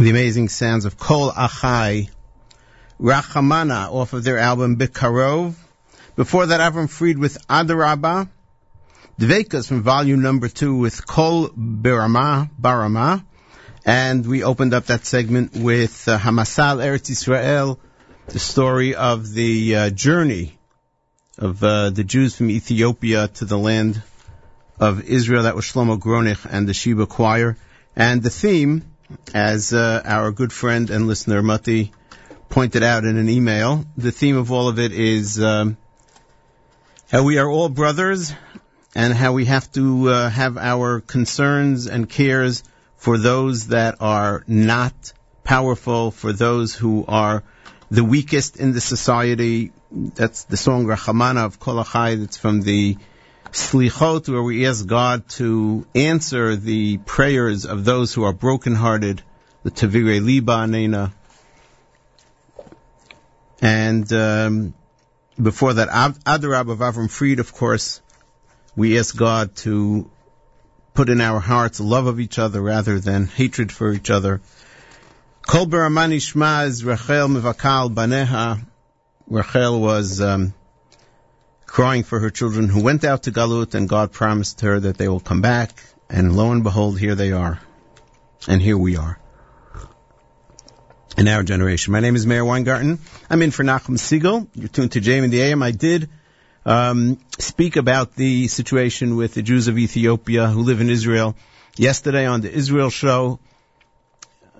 [0.04, 2.10] the amazing sounds of Kol Achai,
[3.00, 5.54] Rachamana off of their album Bikarov.
[6.14, 8.28] Before that, Avram Fried with Adarabba.
[9.18, 13.24] Dvekas from volume number two with Kol Barama, Barama.
[13.86, 17.80] And we opened up that segment with uh, Hamasal Eretz Israel,
[18.26, 20.58] the story of the uh, journey
[21.38, 24.02] of uh, the Jews from Ethiopia to the land
[24.78, 25.44] of Israel.
[25.44, 27.56] That was Shlomo Gronich and the Sheba Choir.
[27.96, 28.84] And the theme,
[29.34, 31.92] as uh, our good friend and listener Mati
[32.48, 35.76] pointed out in an email, the theme of all of it is um,
[37.10, 38.32] how we are all brothers
[38.94, 42.62] and how we have to uh, have our concerns and cares
[42.96, 45.12] for those that are not
[45.42, 47.42] powerful, for those who are
[47.90, 49.72] the weakest in the society.
[49.90, 52.96] That's the song Rachamana of Kol Achai that's from the
[53.54, 59.22] Slichot, where we ask God to answer the prayers of those who are brokenhearted,
[59.62, 61.12] the Tavire Liba Nena.
[63.62, 64.74] And um,
[65.40, 68.02] before that, Adarab of Avram Fried, of course,
[68.74, 70.10] we ask God to
[70.92, 74.40] put in our hearts love of each other rather than hatred for each other.
[75.46, 76.20] Kol Baramani
[76.84, 78.66] Rachel Mivakal Baneha.
[79.28, 80.54] Rachel was um,
[81.74, 85.08] crying for her children who went out to Galut, and God promised her that they
[85.08, 85.70] will come back.
[86.08, 87.60] And lo and behold, here they are.
[88.46, 89.18] And here we are.
[91.18, 91.92] In our generation.
[91.92, 93.00] My name is Meir Weingarten.
[93.28, 94.46] I'm in for Nachum Segal.
[94.54, 95.64] You're tuned to JM in the AM.
[95.64, 96.10] I did
[96.64, 101.34] um, speak about the situation with the Jews of Ethiopia who live in Israel
[101.76, 103.40] yesterday on the Israel show.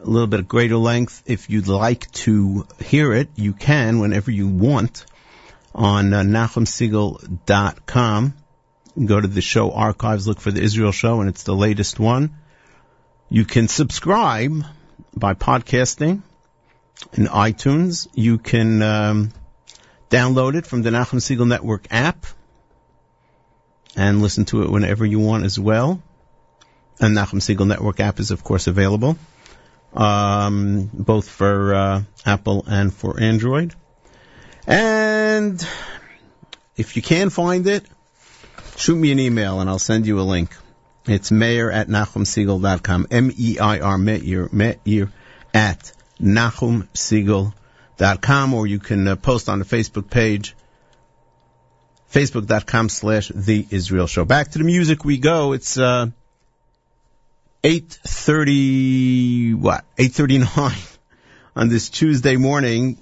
[0.03, 1.23] A little bit of greater length.
[1.27, 5.07] If you'd like to hear it, you can whenever you want
[5.75, 8.35] on uh, NachumSegal.com.
[9.05, 12.37] Go to the show archives, look for the Israel show, and it's the latest one.
[13.29, 14.65] You can subscribe
[15.17, 16.23] by podcasting
[17.15, 18.07] in iTunes.
[18.15, 19.33] You can um,
[20.11, 22.25] download it from the Nachum Segal Network app
[23.97, 26.01] and listen to it whenever you want as well.
[27.01, 29.19] And Nachum Segal Network app is of course available,
[29.93, 33.75] um, both for uh, Apple and for Android.
[34.67, 35.67] And
[36.77, 37.85] if you can find it,
[38.77, 40.57] shoot me an email and I'll send you a link.
[41.07, 43.09] It's meir at nachumsegal.com.
[43.11, 45.13] M-E-I-R, Meir, Meir
[45.53, 50.57] at nachumsegal.com or you can uh, post on the Facebook page,
[52.11, 54.25] facebook.com slash the Israel show.
[54.25, 55.53] Back to the music we go.
[55.53, 56.07] It's, uh,
[57.63, 59.85] 8.30, what?
[59.97, 60.97] 8.39
[61.57, 62.99] on this Tuesday morning.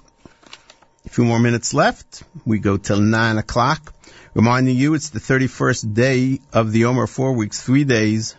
[1.05, 2.23] A few more minutes left.
[2.45, 3.93] We go till 9 o'clock.
[4.33, 8.35] Reminding you it's the 31st day of the Omer four weeks, three days.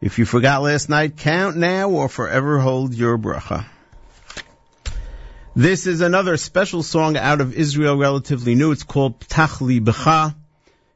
[0.00, 3.66] If you forgot last night, count now or forever hold your bracha.
[5.54, 8.72] This is another special song out of Israel, relatively new.
[8.72, 10.34] It's called Ptach Libecha.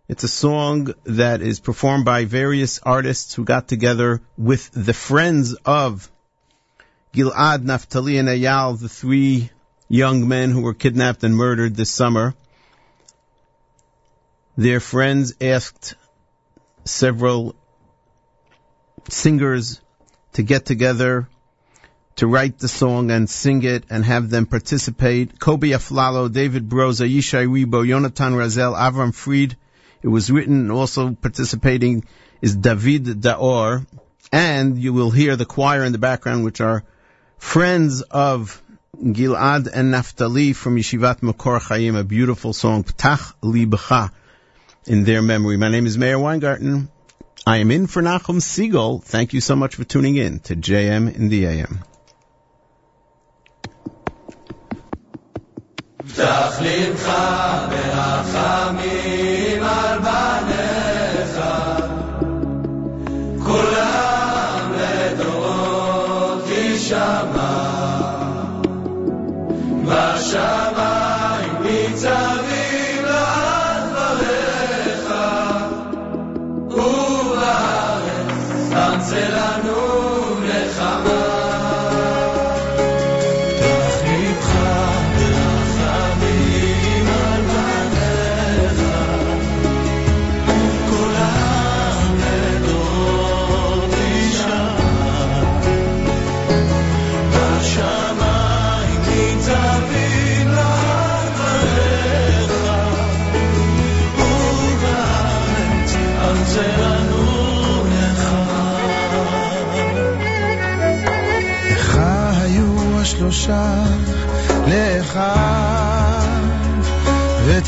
[0.08, 5.54] It's a song that is performed by various artists who got together with the friends
[5.64, 6.10] of
[7.14, 9.50] Gilad, Naphtali, and Ayal, the three
[9.90, 12.32] young men who were kidnapped and murdered this summer.
[14.56, 15.96] Their friends asked
[16.84, 17.56] several
[19.08, 19.80] singers
[20.34, 21.28] to get together
[22.16, 25.40] to write the song and sing it and have them participate.
[25.40, 29.56] Kobe Aflalo, David Broza, Yishai Ribo, Jonathan Razel, Avram Fried.
[30.02, 32.04] It was written and also participating
[32.40, 33.84] is David D'Or.
[34.30, 36.84] And you will hear the choir in the background, which are
[37.38, 38.62] friends of
[38.96, 44.10] Gilad and Naftali from Yeshivat Makor Chaim, a beautiful song, Ptach Libcha,
[44.84, 45.56] in their memory.
[45.56, 46.90] My name is Meir Weingarten.
[47.46, 49.02] I am in for Nachum Segal.
[49.02, 51.84] Thank you so much for tuning in to JM in the AM.
[69.90, 70.79] Vaša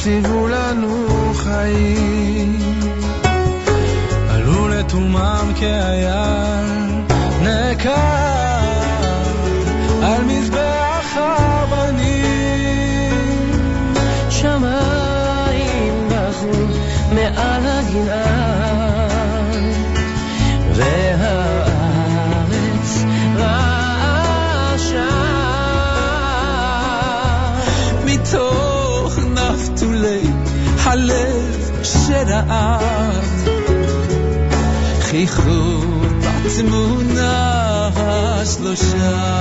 [0.03, 2.59] וציוו לנו חיים.
[4.29, 7.05] עלו לתומם כאייל
[7.43, 8.32] נקר
[30.92, 33.24] הלב שרעד
[35.02, 35.82] חייכו
[36.46, 39.38] בתמונה השלושה.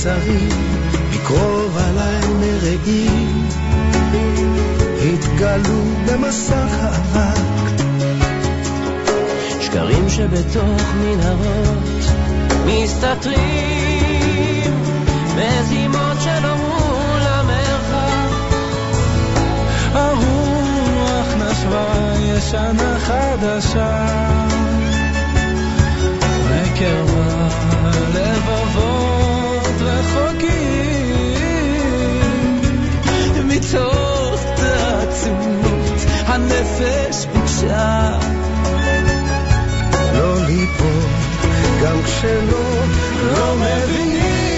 [0.00, 0.48] מיצרים
[1.10, 3.48] מקרוב עליי מרעים
[5.02, 7.80] התגלו במסך האבק
[9.60, 11.78] שקרים שבתוך מנהרות
[12.66, 13.14] מסתתרים
[15.36, 18.30] מזימות שנורו למרחב.
[19.92, 24.06] הרוח נשבה ישנה חדשה
[26.48, 27.48] וקרבה
[28.14, 28.89] לבבות
[30.10, 31.10] רחוקים.
[33.44, 38.18] מתוך תעצומות הנפש ביקשה
[40.14, 41.10] לא ליפול
[41.82, 42.84] גם כשלא
[43.22, 44.49] לא מבינים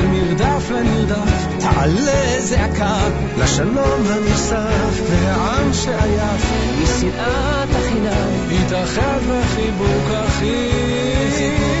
[0.00, 6.42] הטירוף בין מרדף לנרדף תעלה זעקה לשלום הנוסף והעם שעייף
[6.82, 8.30] משנאת החינם.
[8.50, 11.79] יתאחד בחיבוק אחים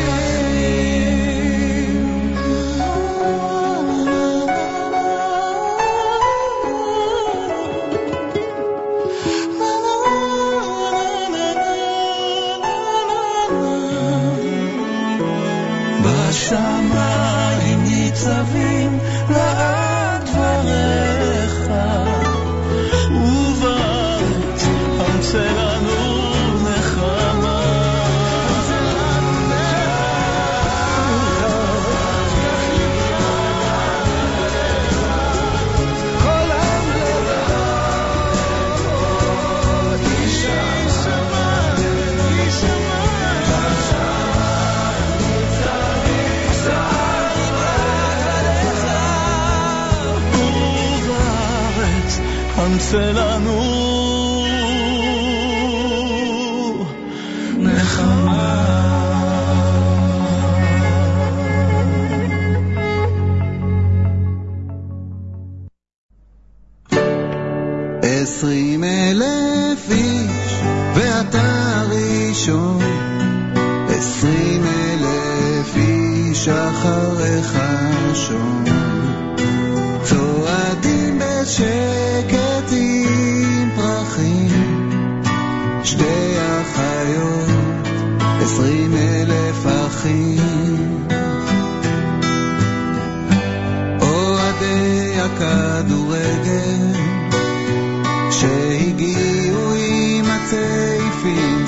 [52.90, 53.59] porcelano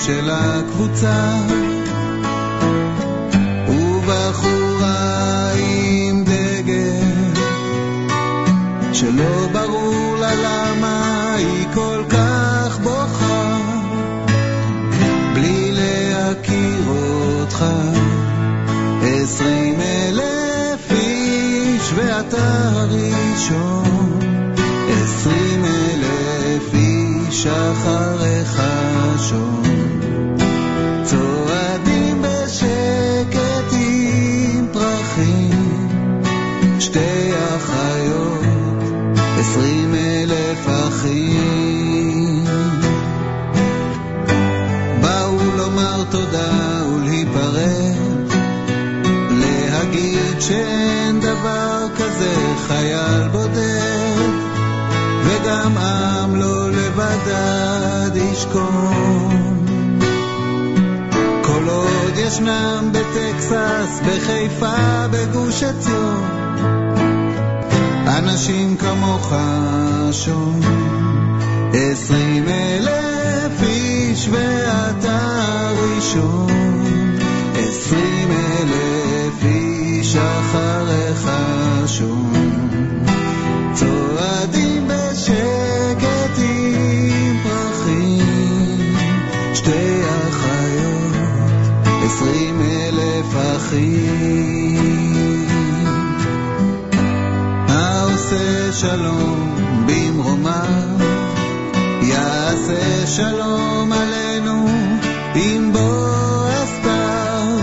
[0.07, 1.33] של הקבוצה.
[3.69, 7.43] ובחורה עם דגל
[8.93, 13.59] שלא ברור לה למה היא כל כך בוכה.
[15.35, 17.65] בלי להכיר אותך
[19.03, 24.19] עשרים אלף איש ואתה הראשון.
[24.89, 28.63] עשרים אלף איש אחריך
[29.29, 29.62] שון
[62.33, 66.25] ישנם בטקסס, בחיפה, בגוש עציון.
[68.07, 69.33] אנשים כמוך
[70.13, 70.61] שון
[71.73, 76.47] עשרים אלף איש ואתה ראשון.
[77.55, 81.31] עשרים אלף איש אחריך
[81.87, 82.52] שון
[93.73, 95.47] אחים
[97.69, 100.99] העושה שלום במרומיו
[102.03, 104.69] יעשה שלום עלינו
[105.35, 107.59] עם בוא הסתיו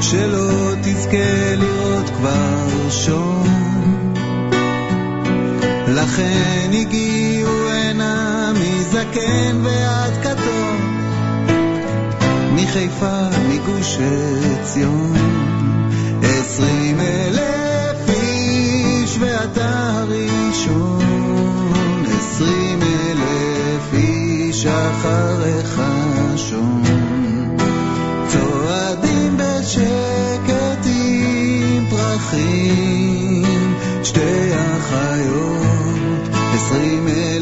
[0.00, 3.48] שלא תזכה לראות כבר שום
[5.88, 10.94] לכן הגיעו הנה מזקן ועד קטון
[12.56, 13.98] מחיפה, מגוש
[14.60, 15.43] עציון
[16.54, 21.02] עשרים אלף איש ואתה הראשון.
[22.18, 25.82] עשרים אלף איש אחריך
[26.36, 26.82] שון.
[28.28, 37.33] צועדים בשקט עם פרחים שתי אחיות עשרים אלף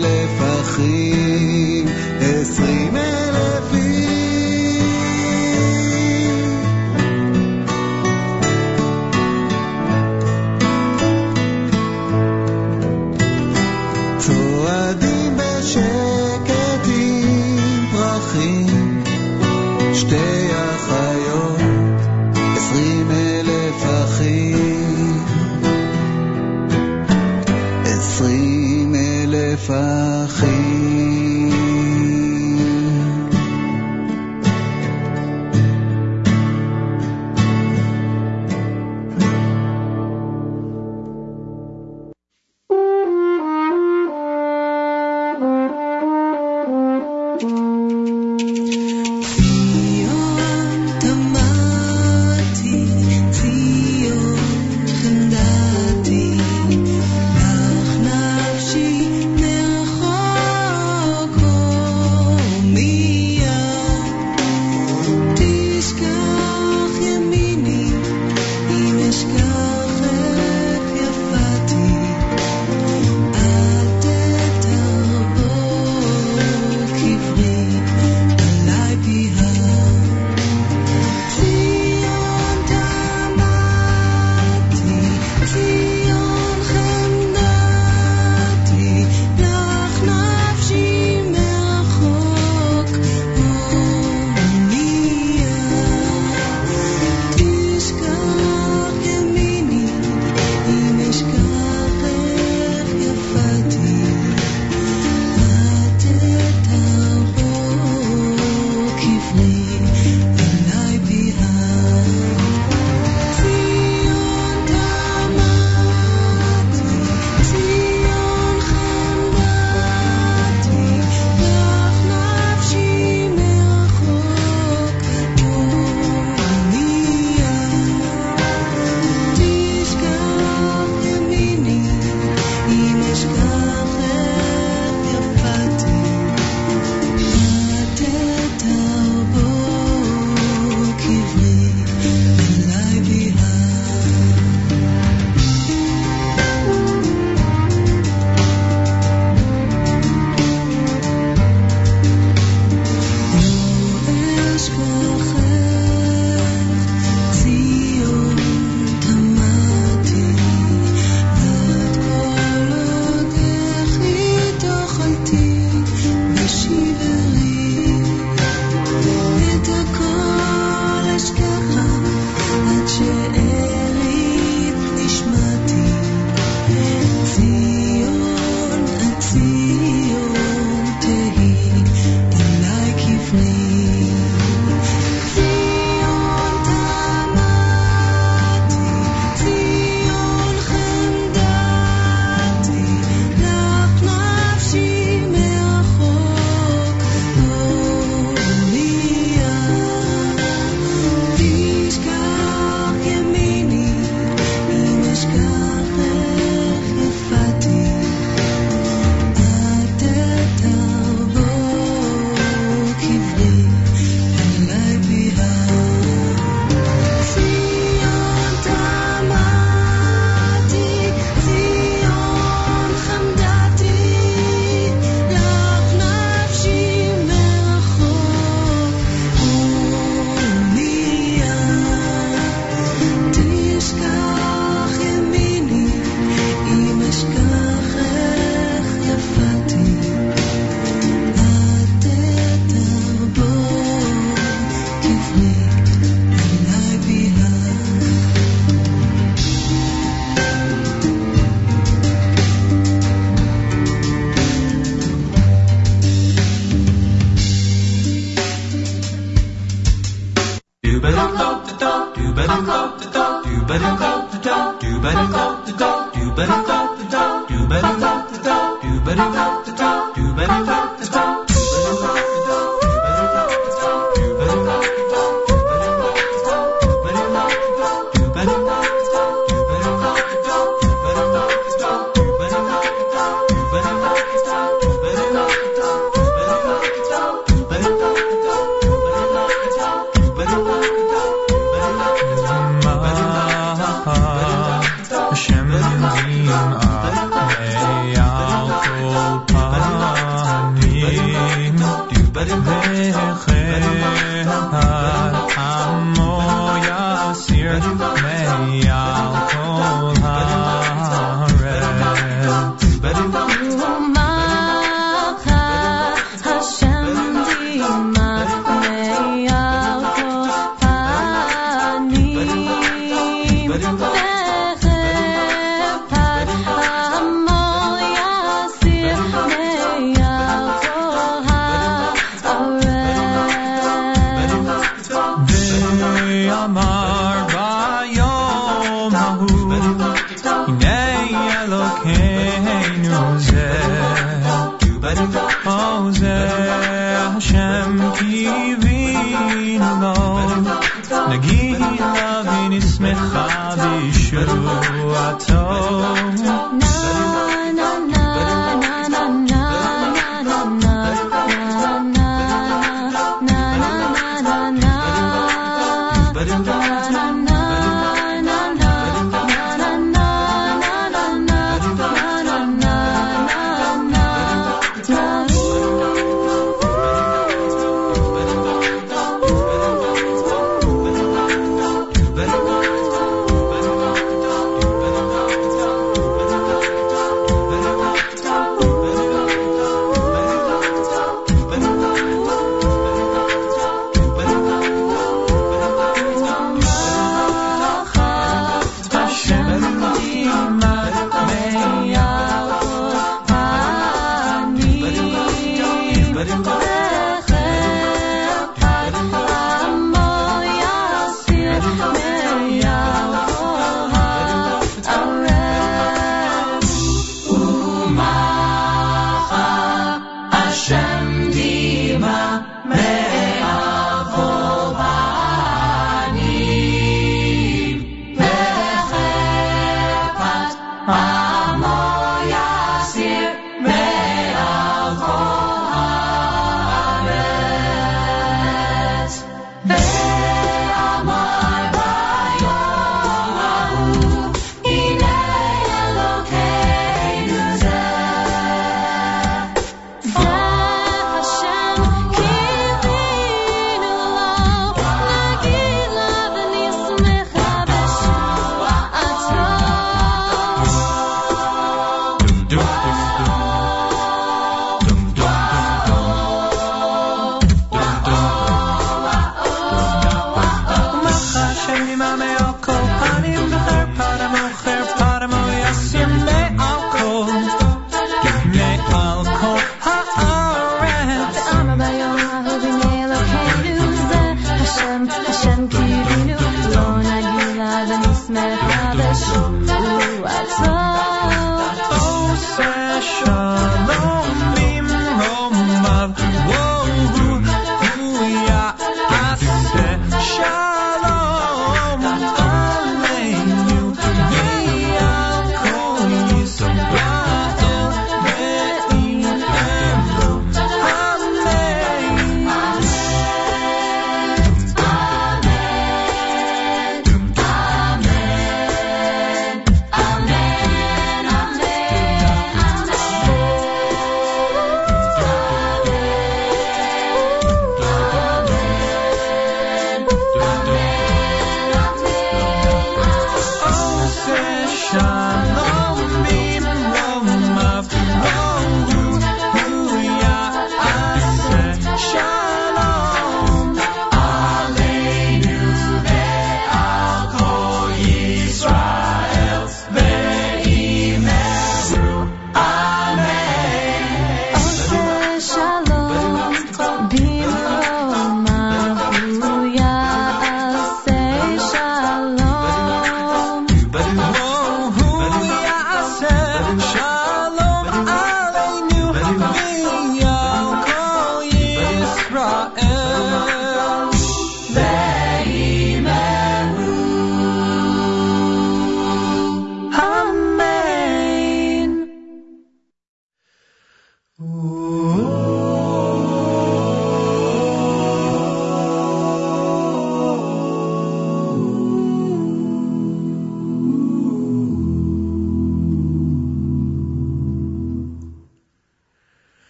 [296.15, 297.32] Hashem Elohim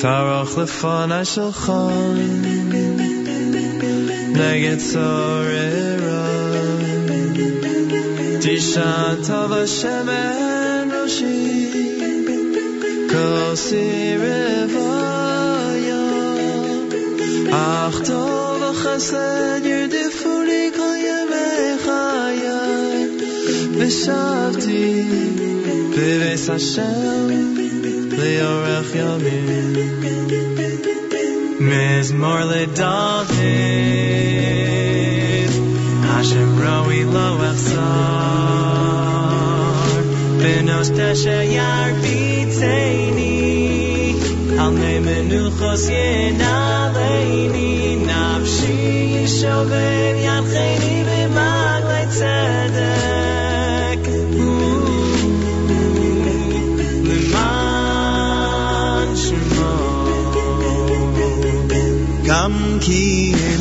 [0.00, 2.16] Taroch lefanai shulchan.
[4.32, 6.22] Neged sorera
[8.42, 11.36] Tishan tava shemen roshi
[13.10, 13.88] Kosi
[14.22, 16.02] revaya
[17.52, 23.02] Ach tov chesed yirdifu li kol yemei chayai
[23.76, 24.82] V'shavti
[25.92, 27.69] b'beis Hashem
[28.19, 29.73] לאורך ימים
[31.59, 33.27] מזמור לדוד
[36.03, 38.35] השם ראוי לו אחסר
[40.37, 42.95] בנוס תשע ירביצני
[44.59, 46.75] על מי מנוחוס ינעלני
[48.05, 50.88] נפשי ישובן ינחני
[62.80, 63.59] king and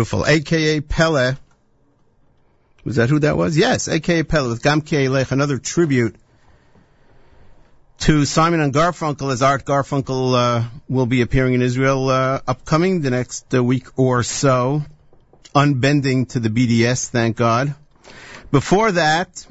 [0.00, 0.24] Beautiful.
[0.24, 1.34] AKA Pele.
[2.86, 3.58] Was that who that was?
[3.58, 6.16] Yes, AKA Pele with Gamke another tribute
[7.98, 13.02] to Simon and Garfunkel as Art Garfunkel uh, will be appearing in Israel uh, upcoming
[13.02, 14.82] the next uh, week or so.
[15.54, 17.74] Unbending to the BDS, thank God.
[18.50, 19.46] Before that,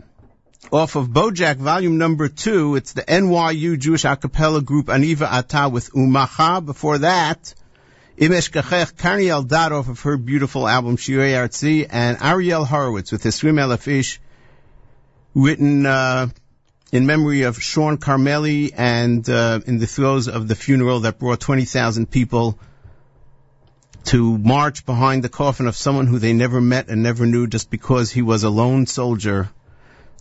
[0.72, 5.70] off of Bojack volume number two, it's the NYU Jewish a cappella group Aniva Ata
[5.70, 6.66] with Umacha.
[6.66, 7.54] Before that,
[8.20, 13.58] Imesh Kachech, Karni Eldad of her beautiful album Shirei Artzi, and Ariel Horowitz with Esrim
[13.58, 14.20] Elef Ish,
[15.34, 16.28] written uh,
[16.92, 21.40] in memory of Sean Carmeli and uh, in the throes of the funeral that brought
[21.40, 22.60] 20,000 people
[24.04, 27.70] to march behind the coffin of someone who they never met and never knew just
[27.70, 29.50] because he was a lone soldier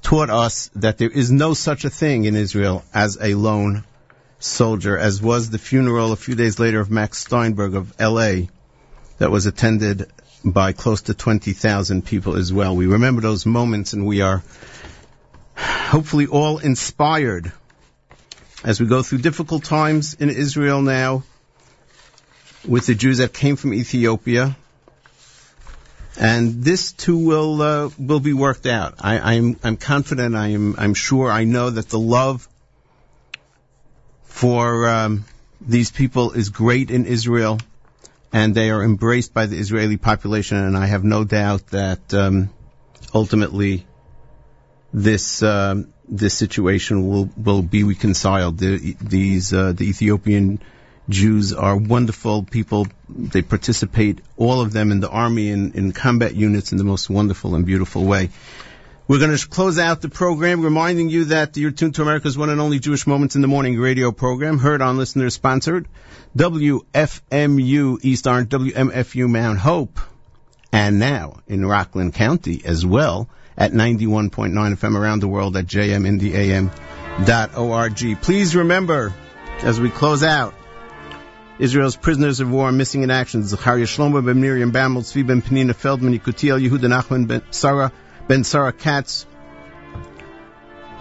[0.03, 3.83] taught us that there is no such a thing in Israel as a lone
[4.39, 8.49] soldier, as was the funeral a few days later of Max Steinberg of L.A.
[9.19, 10.11] that was attended
[10.45, 12.77] by close to 20,000 people as well.
[12.77, 14.43] We remember those moments and we are
[15.57, 17.53] hopefully all inspired
[18.65, 21.25] as we go through difficult times in Israel now
[22.67, 24.57] with the Jews that came from Ethiopia.
[26.21, 28.95] And this too will uh, will be worked out.
[29.01, 30.35] I, I'm I'm confident.
[30.35, 31.31] I am I'm sure.
[31.31, 32.49] I know that the love
[34.29, 35.25] for um,
[35.61, 37.59] these people is great in Israel,
[38.33, 40.59] and they are embraced by the Israeli population.
[40.59, 42.51] And I have no doubt that um,
[43.13, 43.87] ultimately
[44.93, 48.59] this um, this situation will will be reconciled.
[48.59, 50.61] The, these uh, the Ethiopian
[51.09, 52.87] Jews are wonderful people.
[53.09, 57.09] They participate, all of them, in the army and in combat units in the most
[57.09, 58.31] wonderful and beautiful way.
[59.09, 62.51] We're going to close out the program reminding you that you're tuned to America's one
[62.51, 65.89] and only Jewish Moments in the Morning radio program, heard on listener sponsored
[66.37, 69.99] WFMU East Orange, WMFU Mount Hope,
[70.73, 78.21] and now in Rockland County as well at 91.9 FM around the world at jmintheam.org.
[78.21, 79.15] Please remember,
[79.61, 80.53] as we close out,
[81.59, 83.43] Israel's prisoners of war missing in action.
[83.43, 87.91] Zachariah Shlomo ben Miriam Baumel, Tzvi ben Penina Feldman, Yekutiel Yehuda Nachman ben Sarah
[88.29, 89.27] ben Sarah Katz,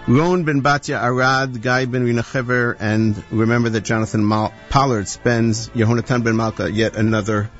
[0.08, 6.24] Ron ben Batya Arad, Guy ben Rinachever, and remember that Jonathan Mal- Pollard spends Yehonatan
[6.24, 7.50] ben Malka yet another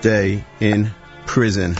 [0.00, 0.90] day in
[1.26, 1.76] prison.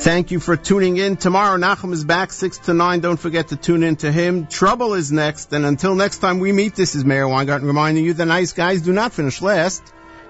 [0.00, 1.16] Thank you for tuning in.
[1.16, 3.00] Tomorrow, Nachum is back 6 to 9.
[3.00, 4.46] Don't forget to tune in to him.
[4.46, 5.52] Trouble is next.
[5.52, 8.82] And until next time we meet, this is Meir Weingarten reminding you the nice guys
[8.82, 9.82] do not finish last.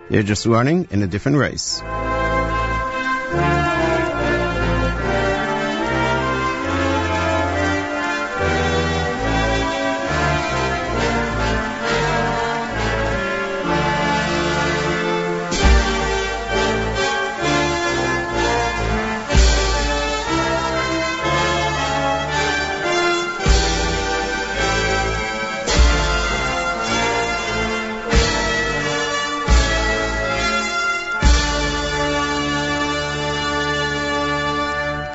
[0.09, 1.83] They're just running in a different race.